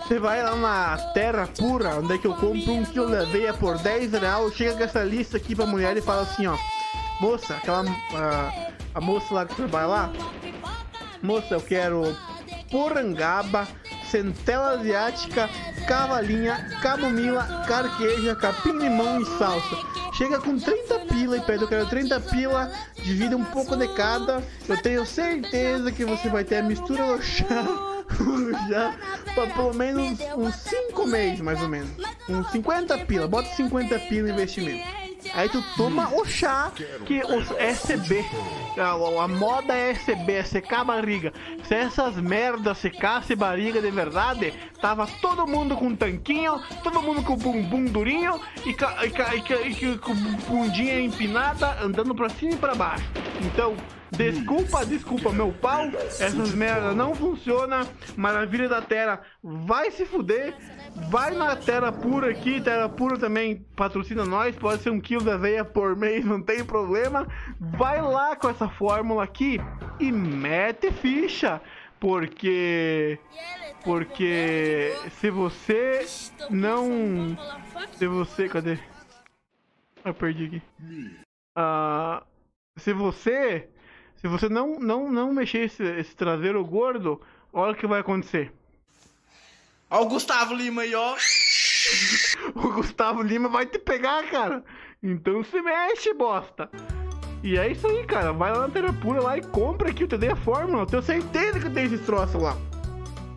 [0.08, 3.53] você vai lá na Terra Pura, onde é que eu compro um quilo de aveia
[3.53, 6.56] por 10 real, chega com essa lista aqui pra mulher e fala assim, ó.
[7.20, 7.84] Moça, aquela...
[8.14, 10.14] ah, a moça lá que trabalha lá,
[11.24, 12.16] Moça, eu quero
[12.70, 13.68] porangaba,
[14.12, 15.49] centela asiática,
[15.88, 19.76] cavalinha, camomila, carqueja, capim-limão e salsa.
[20.14, 22.72] Chega com 30 pila e pede, eu quero 30 pila,
[23.03, 24.43] divide um pouco de cada.
[24.68, 27.66] Eu tenho certeza que você vai ter a mistura do chá,
[28.70, 28.95] chá
[29.34, 31.89] pra pelo menos uns 5 meses, mais ou menos.
[32.30, 34.84] Uns 50 pila, bota 50 pila investimento.
[35.34, 36.72] Aí tu toma o chá
[37.06, 38.24] que os SB,
[38.78, 41.34] a, a moda é SB, é secar a barriga.
[41.68, 47.36] Se essas merdas secasse barriga de verdade, tava todo mundo com tanquinho, todo mundo com
[47.36, 50.14] bumbum durinho e, ca- e, ca- e, ca- e com
[50.47, 53.03] bundinha empinada, andando pra cima e pra baixo.
[53.41, 53.76] Então,
[54.18, 55.88] desculpa, desculpa meu pau,
[56.20, 57.88] essas merdas não funcionam.
[58.16, 60.55] Maravilha da Terra vai se fuder.
[61.09, 65.32] Vai na Terra Pura aqui, Terra Pura também patrocina nós, pode ser um quilo de
[65.32, 67.28] aveia por mês, não tem problema.
[67.59, 69.59] Vai lá com essa fórmula aqui
[69.99, 71.61] e mete ficha,
[71.99, 73.20] porque
[73.84, 76.05] porque se você
[76.49, 77.38] não
[77.91, 78.80] se você, cadê?
[80.03, 80.61] Eu perdi aqui.
[81.55, 82.24] Ah,
[82.78, 83.70] se você
[84.26, 87.22] se você não não não mexer esse, esse traseiro gordo,
[87.54, 88.52] olha o que vai acontecer.
[89.88, 91.16] Ó o Gustavo Lima aí, ó.
[92.56, 94.64] o Gustavo Lima vai te pegar, cara.
[95.04, 96.68] Então se mexe, bosta.
[97.44, 98.34] E é isso aí, cara.
[98.34, 100.82] Vai lá na Terapura lá e compra aqui, eu te dei a fórmula.
[100.82, 102.58] Eu tenho certeza que tem esses troços lá.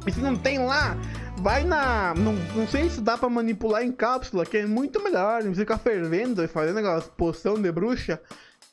[0.07, 0.97] E se não tem lá,
[1.43, 2.14] vai na.
[2.14, 5.43] Não, não sei se dá pra manipular em cápsula, que é muito melhor.
[5.43, 8.18] Não precisa ficar fervendo e fazendo aquelas poção de bruxa.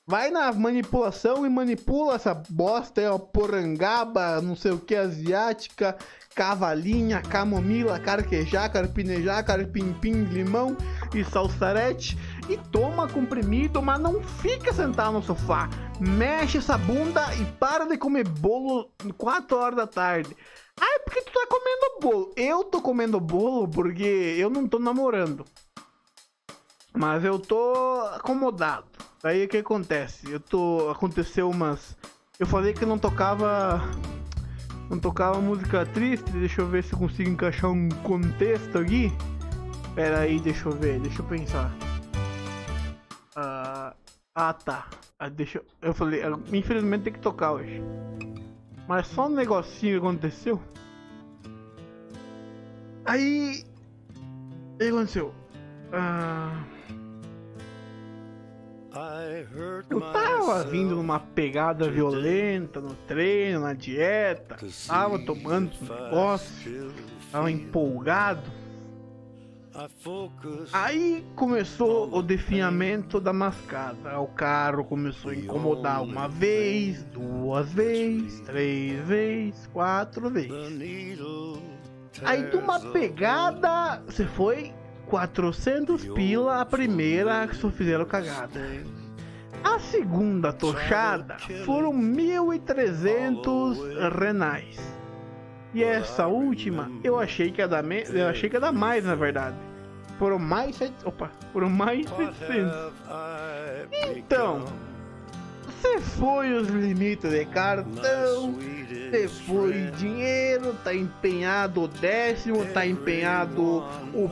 [0.07, 3.17] Vai na manipulação e manipula essa bosta aí, ó.
[3.17, 5.97] Porangaba, não sei o que, asiática,
[6.35, 10.77] cavalinha, camomila, carquejá, carpinejá, carpim-pim, limão
[11.11, 12.15] e salsarete.
[12.47, 15.67] E toma comprimido, mas não fica sentado no sofá.
[15.99, 20.37] Mexe essa bunda e para de comer bolo 4 horas da tarde.
[20.79, 22.33] Ah, é porque tu tá comendo bolo.
[22.35, 25.43] Eu tô comendo bolo porque eu não tô namorando.
[26.95, 27.73] Mas eu tô
[28.13, 28.85] acomodado.
[29.21, 30.31] Daí o que acontece?
[30.31, 30.89] Eu tô.
[30.89, 31.97] Aconteceu umas.
[32.39, 33.81] Eu falei que não tocava.
[34.89, 36.31] Não tocava música triste.
[36.31, 39.11] Deixa eu ver se eu consigo encaixar um contexto aqui.
[39.93, 41.71] Pera aí, deixa eu ver, deixa eu pensar.
[43.35, 43.93] Ah,
[44.33, 44.87] ah tá.
[45.17, 45.65] Ah, deixa eu.
[45.81, 46.21] Eu falei,
[46.51, 47.81] infelizmente tem que tocar hoje.
[48.87, 50.61] Mas só um negocinho aconteceu.
[53.05, 53.63] Aí.
[54.73, 55.33] O que aconteceu?
[55.93, 56.63] Ah,
[59.89, 66.93] eu tava vindo numa pegada violenta no treino, na dieta, tava tomando um negócio,
[67.31, 68.49] tava empolgado.
[70.71, 74.17] Aí começou o definhamento da mascada.
[74.21, 80.51] O carro começou a incomodar uma vez, duas vezes, três vezes, quatro vezes.
[82.23, 84.73] Aí de uma pegada, você foi
[85.15, 88.59] 400 pila a primeira que só fizeram cagada.
[89.63, 94.77] A segunda tochada foram 1.300 renais.
[95.73, 98.03] E essa última, eu achei que ia dar, me...
[98.09, 99.55] eu achei que ia dar mais, na verdade.
[100.19, 100.91] Foram mais, set...
[101.05, 102.91] opa, foram mais 700.
[104.17, 104.65] Então,
[105.65, 113.83] você foi os limites de cartão, você foi dinheiro, tá empenhado o décimo, tá empenhado
[114.13, 114.29] o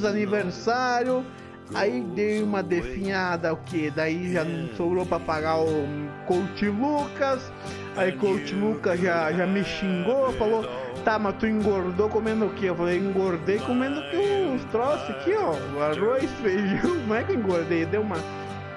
[0.00, 1.24] PIS aniversário.
[1.72, 3.92] Aí dei uma definhada, o que?
[3.92, 5.86] Daí já não sobrou pra pagar o
[6.26, 7.52] Coach Lucas.
[7.96, 10.64] Aí Coach Lucas já, já me xingou, falou:
[11.04, 12.66] Tá, mas tu engordou comendo o que?
[12.66, 15.52] Eu falei: Engordei comendo que os troços aqui, ó.
[15.80, 16.96] Arroz, feijão.
[17.06, 18.16] Não é que engordei, deu uma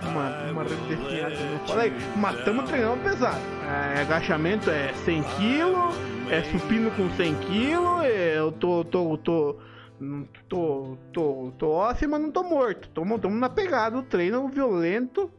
[0.07, 1.34] uma, uma definhada.
[1.34, 3.39] Eu falei, matamos treinando pesado.
[3.95, 8.05] É, agachamento é 100 kg, é supino com 100 kg,
[8.36, 9.55] eu tô, tô, tô,
[10.47, 12.89] tô, tô, tô off, mas não tô morto.
[12.89, 15.31] Tamo, tamo na pegada, o treino violento.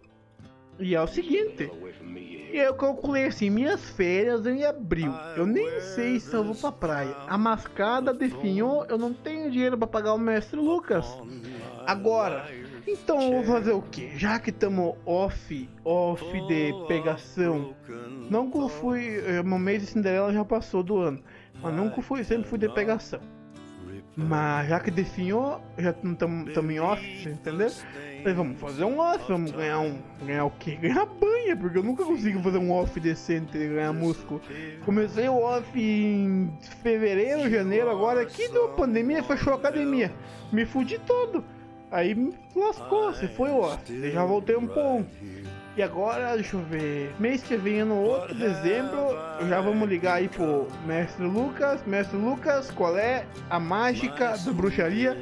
[0.79, 1.71] E é o seguinte,
[2.53, 5.13] eu calculei assim, minhas férias em abril.
[5.37, 7.17] Eu nem sei se eu vou pra praia.
[7.29, 11.07] A mascada definhou, eu não tenho dinheiro para pagar o mestre Lucas.
[11.87, 12.49] Agora,
[12.87, 14.19] então eu vou fazer o que?
[14.19, 17.75] Já que estamos off, off de pegação.
[18.31, 19.21] Não eu fui.
[19.45, 21.23] Meu mês de Cinderela já passou do ano.
[21.63, 23.21] Mas nunca fui, sempre fui de pegação.
[24.17, 27.69] Mas já que definhou, já estamos em off, entendeu?
[28.19, 29.99] Falei, vamos fazer um off, vamos ganhar um.
[30.25, 30.77] Ganhar o quê?
[30.77, 34.41] Ganhar banha, porque eu nunca consigo fazer um off decente e ganhar músculo.
[34.85, 40.13] Comecei o off em fevereiro, janeiro, agora aqui deu pandemia, fechou a academia.
[40.53, 41.45] Me fudi todo.
[41.91, 43.77] Aí me lascou, você foi ó.
[44.13, 45.07] Já voltei um pouco.
[45.77, 47.13] E agora, deixa eu ver.
[47.19, 49.19] Mês que vem, no outro dezembro,
[49.49, 51.81] já vamos ligar aí pro Mestre Lucas.
[51.85, 55.19] Mestre Lucas, qual é a mágica da bruxaria?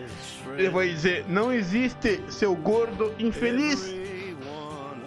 [0.58, 3.94] Ele vai dizer: Não existe seu gordo infeliz.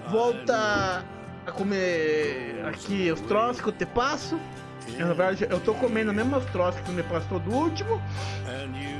[0.09, 1.05] Volta
[1.45, 4.39] a comer aqui os troços que eu te passo.
[4.97, 8.01] Na verdade, eu tô comendo mesmo os troços que me passou do último.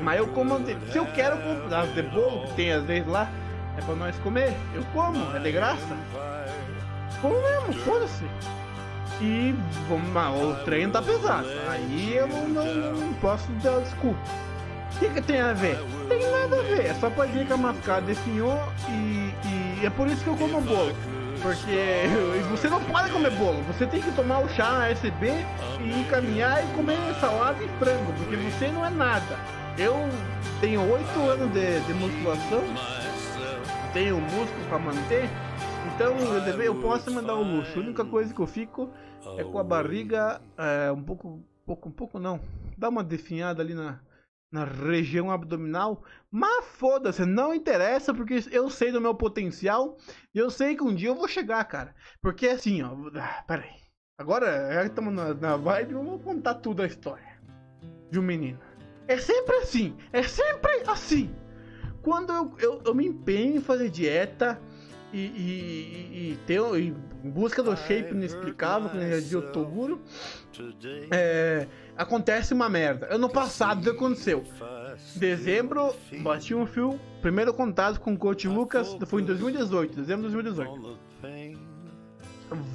[0.04, 0.60] Mas eu como.
[0.92, 3.32] Se eu quero comprar de bolo, que tem às vezes lá,
[3.78, 6.35] é pra nós comer, eu como, é de graça.
[7.22, 8.26] Como mesmo, foda-se.
[9.22, 9.56] E
[9.88, 11.48] vamos, o trem tá pesado.
[11.70, 14.20] Aí eu não, não, não posso dar desculpa.
[14.96, 15.78] O que, que tem a ver?
[16.08, 18.58] Tem nada a ver, é só pra dizer que a mascada definhou
[18.90, 19.34] e,
[19.82, 20.96] e é por isso que eu como bolo.
[21.42, 22.08] Porque
[22.50, 25.32] você não pode comer bolo, você tem que tomar o chá SB
[25.82, 29.38] e caminhar e comer salada e frango, porque você não é nada.
[29.78, 30.10] Eu
[30.62, 32.64] tenho oito anos de, de musculação,
[33.94, 35.30] tenho músculo para manter,
[35.94, 37.78] então eu, deve, eu posso mandar o luxo.
[37.78, 38.90] A única coisa que eu fico
[39.38, 42.40] é com a barriga é, um pouco, pouco, um pouco não,
[42.78, 44.00] dá uma definhada ali na,
[44.52, 49.98] na região abdominal, mas foda-se, não interessa, porque eu sei do meu potencial
[50.34, 51.94] e eu sei que um dia eu vou chegar, cara.
[52.22, 53.86] Porque assim, ó, ah, peraí.
[54.18, 57.38] Agora, estamos na, na vibe, eu vou contar tudo a história
[58.10, 58.60] de um menino.
[59.08, 61.36] É sempre assim, é sempre assim.
[62.02, 64.62] Quando eu, eu, eu me empenho em fazer dieta
[65.16, 66.94] e, e, e, e ter, em
[67.24, 70.02] busca do shape inexplicável, que já dizia o Toguro,
[71.10, 73.08] é, acontece uma merda.
[73.10, 74.44] Ano passado aconteceu.
[75.16, 77.00] Dezembro, bati um fio.
[77.22, 81.00] Primeiro contato com o coach Lucas foi em 2018, dezembro de 2018.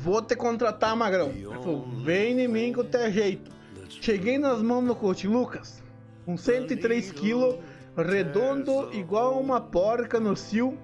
[0.03, 1.29] Vou te contratar, Magrão.
[1.29, 3.51] Ele falou: vem em mim que eu tenho jeito.
[3.89, 5.83] Cheguei nas mãos do coach Lucas,
[6.25, 7.57] com 103 quilos,
[7.97, 10.79] redondo, igual uma porca no cio.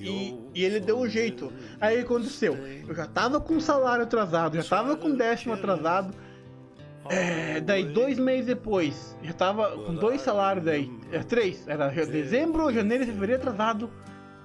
[0.00, 1.52] E, e, ele deu um jeito.
[1.80, 2.56] Aí aconteceu.
[2.86, 6.14] Eu já tava com salário atrasado, já tava com décimo atrasado.
[7.08, 10.90] É, daí dois meses depois, já tava com dois salários daí.
[11.10, 11.66] É, três.
[11.66, 13.90] Era dezembro, janeiro e fevereiro atrasado.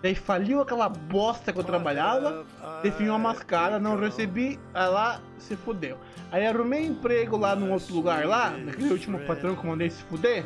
[0.02, 2.46] Daí faliu aquela bosta que eu trabalhava,
[2.84, 5.98] definiu uma mascara, não recebi, aí lá se fudeu.
[6.32, 10.04] Aí arrumei emprego lá num outro lugar lá, naquele último patrão que eu mandei se
[10.04, 10.46] fuder.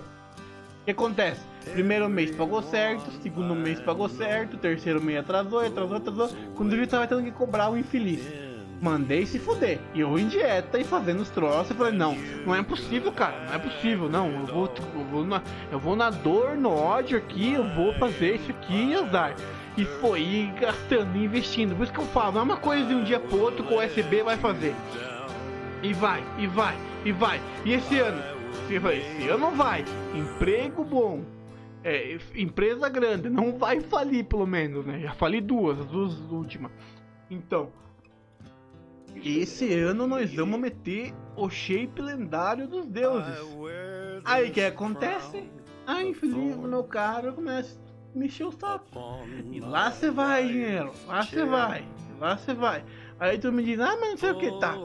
[0.81, 1.41] O que acontece?
[1.73, 6.29] Primeiro mês pagou certo, segundo mês pagou certo, terceiro mês atrasou, atrasou, atrasou.
[6.55, 8.19] Quando eu vi, tava tendo que cobrar o infeliz.
[8.81, 9.79] Mandei se fuder.
[9.93, 11.69] E eu em dieta e fazendo os troços.
[11.69, 12.17] Eu falei, não,
[12.47, 13.45] não é possível, cara.
[13.45, 14.31] Não é possível, não.
[14.31, 18.37] Eu vou, eu vou, na, eu vou na dor, no ódio aqui, eu vou fazer
[18.37, 19.35] isso aqui e azar.
[19.77, 21.75] E foi e gastando, investindo.
[21.75, 23.71] Por isso que eu falo, não é uma coisa de um dia pro outro que
[23.71, 24.73] o USB vai fazer.
[25.83, 26.75] E vai, e vai,
[27.05, 27.39] e vai.
[27.63, 28.30] E esse ano?
[28.75, 29.83] Esse ano vai.
[30.15, 31.25] Emprego bom.
[31.83, 33.29] É, empresa grande.
[33.29, 34.99] Não vai falir, pelo menos, né?
[34.99, 36.71] Já fali duas, as duas últimas.
[37.29, 37.69] Então,
[39.15, 43.39] esse ano nós vamos meter o shape lendário dos deuses.
[44.23, 45.43] Aí que acontece?
[45.85, 47.77] A infeliz meu cara começa
[48.15, 48.85] a mexer o saco.
[49.51, 50.93] E lá você vai, dinheiro.
[51.07, 51.85] Lá você vai.
[52.19, 52.85] Lá você vai.
[53.19, 54.75] Aí tu me diz, ah, mas não sei o que tá.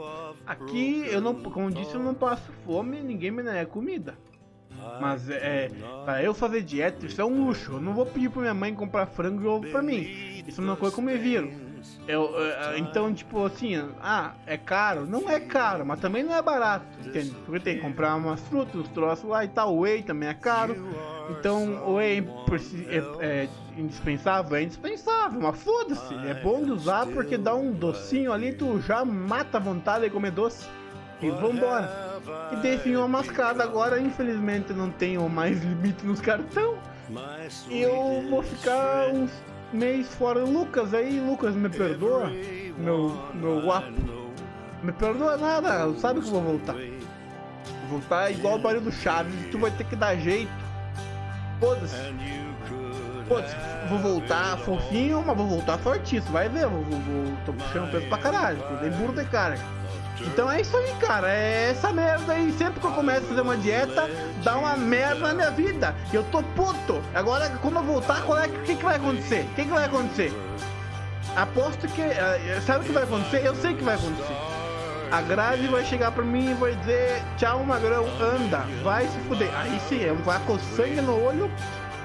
[0.47, 4.15] Aqui eu não, como disse, eu não passo fome, ninguém me nega comida.
[5.01, 5.71] Mas é,
[6.05, 7.73] pra eu fazer dieta, isso é um luxo.
[7.73, 10.43] Eu não vou pedir pra minha mãe comprar frango e ovo pra mim.
[10.47, 11.51] Isso é uma coisa que eu me viro.
[12.09, 15.07] Eu, é, então, tipo assim, ah, é caro?
[15.07, 17.31] Não é caro, mas também não é barato, entende?
[17.45, 19.75] Porque tem que comprar umas frutas, uns troços lá e tal.
[19.75, 20.77] O whey também é caro.
[21.31, 22.25] Então, o whey
[22.89, 24.57] é, é, é indispensável?
[24.57, 26.15] É indispensável, mas foda-se.
[26.29, 30.11] É bom de usar porque dá um docinho ali, tu já mata a vontade de
[30.11, 30.69] comer doce.
[31.21, 32.21] E vambora.
[32.53, 36.77] E teve uma mascada agora, infelizmente não tenho mais limite nos cartão.
[37.71, 39.31] E eu vou ficar uns
[39.73, 40.45] mês fora.
[40.45, 42.31] Lucas aí, Lucas, me perdoa?
[42.79, 43.93] Meu, meu guapo.
[44.83, 46.75] Me perdoa nada, sabe que eu vou voltar.
[46.75, 50.53] Vou voltar igual o barulho do Chaves, tu vai ter que dar jeito.
[51.59, 51.97] Foda-se.
[53.27, 53.57] Foda-se,
[53.89, 58.19] vou voltar fofinho, mas vou voltar fortíssimo, vai ver, vou, vou, tô puxando peso pra
[58.19, 59.59] caralho, tô dei burro de cara.
[60.21, 61.29] Então é isso aí, cara.
[61.29, 62.53] É essa merda aí.
[62.53, 64.09] Sempre que eu começo a fazer uma dieta,
[64.43, 65.95] dá uma merda na minha vida.
[66.13, 67.03] E eu tô puto.
[67.15, 69.43] Agora, quando eu voltar, qual é, que, que vai acontecer?
[69.51, 70.33] O que, que vai acontecer?
[71.37, 72.01] Aposto que.
[72.03, 73.45] eh, Sabe o que vai acontecer?
[73.45, 74.37] Eu sei o que vai acontecer.
[75.11, 79.51] A Grazi vai chegar pra mim e vai dizer: Tchau, magrão, anda, vai se fuder.
[79.57, 81.51] Aí sim, eu vou com sangue no olho.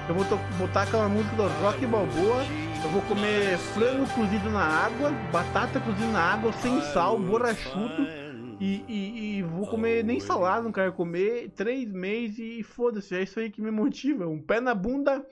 [0.08, 0.24] Eu vou
[0.58, 2.44] botar aquela música do Rock Balboa.
[2.84, 8.06] Eu vou comer frango cozido na água, batata cozida na água, sem sal, borrachudo.
[8.60, 11.50] E, e- e vou comer nem salada, não quero comer.
[11.50, 14.26] Três meses e foda-se, é isso aí que me motiva.
[14.26, 15.24] Um pé na bunda.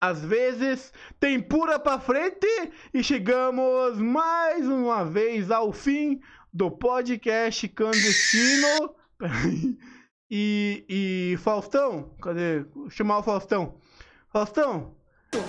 [0.00, 2.46] Às vezes tem pura pra frente
[2.92, 6.20] e chegamos mais uma vez ao fim
[6.52, 8.94] do podcast clandestino.
[10.34, 12.60] E, e Faustão, cadê?
[12.74, 13.74] Vou chamar o Faustão.
[14.32, 14.96] Faustão,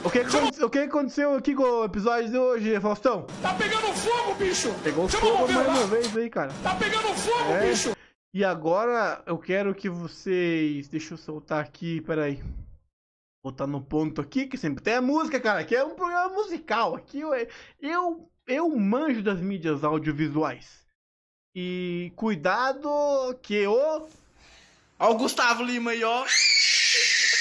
[0.03, 3.25] o que, aconteceu, o que aconteceu aqui com o episódio de hoje, Faustão?
[3.41, 4.73] Tá pegando fogo, bicho!
[4.83, 6.53] Pegou Chama o fogo mais uma vez aí, cara.
[6.63, 7.69] Tá pegando fogo, É.
[7.69, 7.93] bicho!
[8.33, 10.87] E agora eu quero que vocês.
[10.87, 12.41] Deixa eu soltar aqui, peraí.
[13.43, 15.59] Botar no ponto aqui, que sempre tem a música, cara.
[15.59, 16.95] Aqui é um programa musical.
[16.95, 17.31] Aqui eu,
[17.81, 20.83] eu, eu manjo das mídias audiovisuais.
[21.55, 22.89] E cuidado
[23.41, 24.07] que o.
[24.97, 26.25] Ó o Gustavo Lima aí, ó.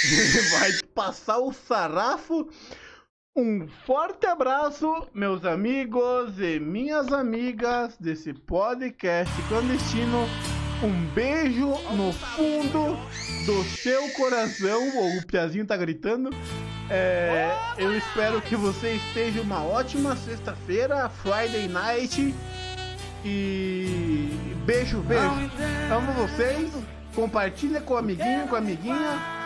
[0.59, 2.49] vai passar o sarrafo.
[3.35, 10.29] Um forte abraço, meus amigos e minhas amigas desse podcast clandestino.
[10.83, 12.99] Um beijo no fundo
[13.47, 14.83] do seu coração.
[15.17, 16.31] O Piazinho tá gritando.
[16.91, 22.35] É, eu espero que você esteja uma ótima sexta-feira, Friday night.
[23.25, 25.51] E beijo, beijo.
[25.91, 26.71] Amo vocês.
[27.15, 29.42] Compartilha com o amiguinho, com a amiguinha.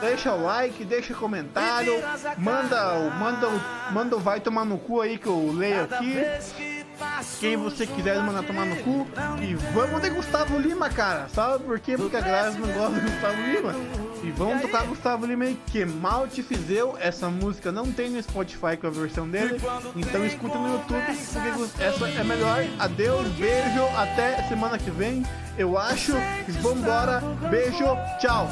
[0.00, 1.94] Deixa o like, deixa comentário.
[2.38, 6.16] Manda o manda o manda o vai tomar no cu aí que eu leio aqui.
[7.38, 9.06] Quem você quiser mandar tomar no cu.
[9.40, 11.28] E vamos de Gustavo Lima, cara.
[11.28, 11.96] Sabe por quê?
[11.96, 13.74] Porque a Grazi não gosta de Gustavo Lima.
[14.22, 16.96] E vamos tocar Gustavo Lima aí, que mal te fizeu.
[17.00, 19.60] Essa música não tem no Spotify com a versão dele.
[19.96, 22.64] Então escuta no YouTube, porque essa é melhor.
[22.78, 25.24] Adeus, beijo, até semana que vem.
[25.56, 26.12] Eu acho.
[26.60, 27.20] Vambora,
[27.50, 27.84] beijo,
[28.20, 28.48] tchau.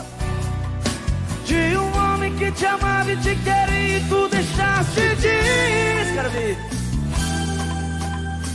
[1.48, 6.58] De um homem que te amava e te queria e tu deixaste de ir.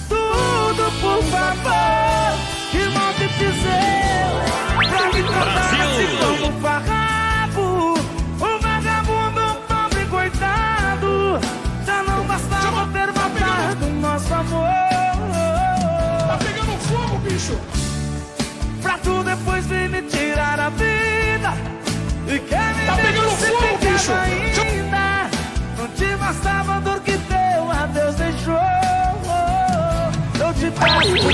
[0.08, 2.38] Tudo, por favor,
[2.70, 4.30] que mal te fizer
[4.78, 7.96] pra me tratasse como farrapo.
[8.40, 11.40] Um vagabundo, um pobre coitado.
[11.88, 14.70] Já não bastava ter matado nosso amor.
[16.28, 17.60] Tá pegando fogo, bicho.
[18.84, 21.83] Pra tu depois vir me tirar a vida.
[22.28, 24.12] E quer me Tá pegando fogo, bicho.
[24.14, 25.30] ainda.
[25.78, 28.54] Não te bastava dor que teu adeus deixou.
[30.40, 31.34] Eu te peço por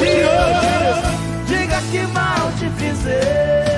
[0.00, 3.73] Deus, diga que mal te fizer.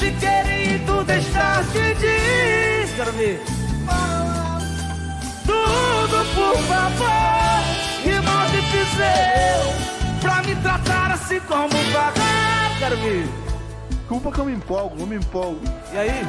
[0.00, 2.96] Te queria e tu deixaste de ir.
[2.96, 3.40] Quero ver.
[5.44, 7.62] Tudo por favor,
[8.50, 12.78] te fiz eu, pra me tratar assim como um vagabundo.
[12.78, 13.28] Quero ver.
[13.90, 15.60] Desculpa que eu me empolgo, eu me empolgo.
[15.92, 16.26] E aí?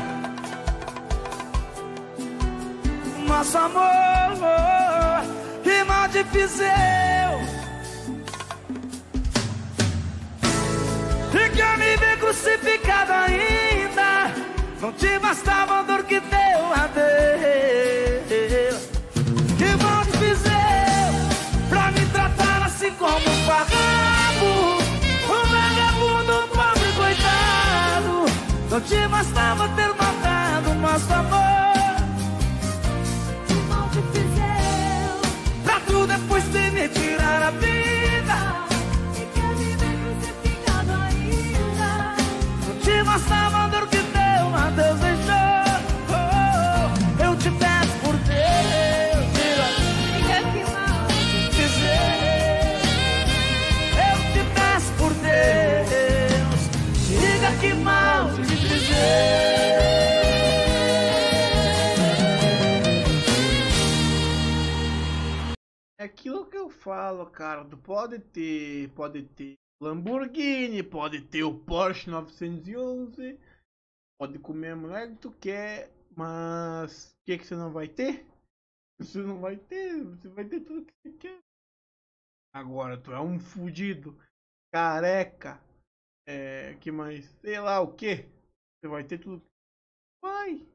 [3.25, 5.23] Nosso amor,
[5.63, 6.23] que mal te
[12.31, 14.33] crucificado ainda
[14.79, 18.81] Não te bastava a dor que deu a Deus.
[19.57, 24.81] Que mal te fiz eu Pra me tratar assim como um farrapo
[25.27, 28.25] Um vagabundo, um pobre coitado.
[28.69, 31.70] Não te bastava ter matado nosso amor
[66.81, 67.63] falo, cara.
[67.65, 73.39] Tu pode ter, pode ter Lamborghini, pode ter o Porsche 911,
[74.19, 78.25] pode comer a mulher que tu quer, mas o que, que você não vai ter?
[78.99, 81.39] Você não vai ter, você vai ter tudo que você quer.
[82.53, 84.15] Agora, tu é um fudido,
[84.71, 85.59] careca,
[86.27, 87.25] é, que mais?
[87.41, 88.29] Sei lá o que.
[88.77, 89.41] Você vai ter tudo.
[90.21, 90.67] Vai!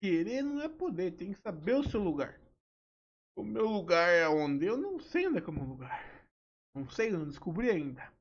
[0.00, 2.38] Querer não é poder, tem que saber o seu lugar.
[3.38, 4.66] O meu lugar é onde?
[4.66, 6.26] Eu não sei onde é que é o meu lugar.
[6.74, 8.12] Não sei, não descobri ainda.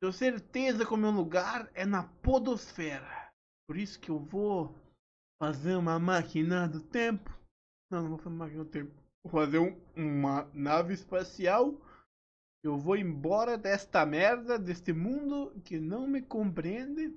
[0.00, 3.30] Tenho certeza que o meu lugar é na podosfera.
[3.68, 4.74] Por isso que eu vou
[5.40, 7.30] fazer uma máquina do tempo.
[7.88, 8.92] Não, não vou fazer uma máquina do tempo.
[9.24, 11.80] Vou fazer um, uma nave espacial.
[12.64, 17.16] Eu vou embora desta merda, deste mundo que não me compreende.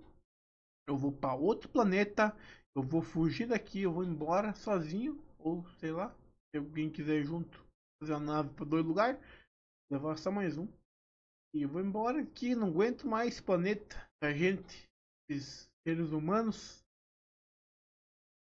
[0.87, 2.37] Eu vou para outro planeta.
[2.75, 3.81] Eu vou fugir daqui.
[3.81, 5.19] Eu vou embora sozinho.
[5.39, 6.15] Ou sei lá.
[6.55, 7.61] Se alguém quiser junto,
[7.99, 9.19] fazer uma nave para dois lugares.
[9.91, 10.65] Levar só mais um.
[11.53, 14.01] E eu vou embora aqui, não aguento mais esse planeta.
[14.21, 14.89] A gente,
[15.29, 16.81] esses seres humanos.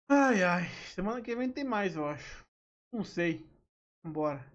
[0.08, 2.46] Ai ai, semana que vem tem mais, eu acho.
[2.92, 3.44] Não sei.
[4.04, 4.53] Vambora.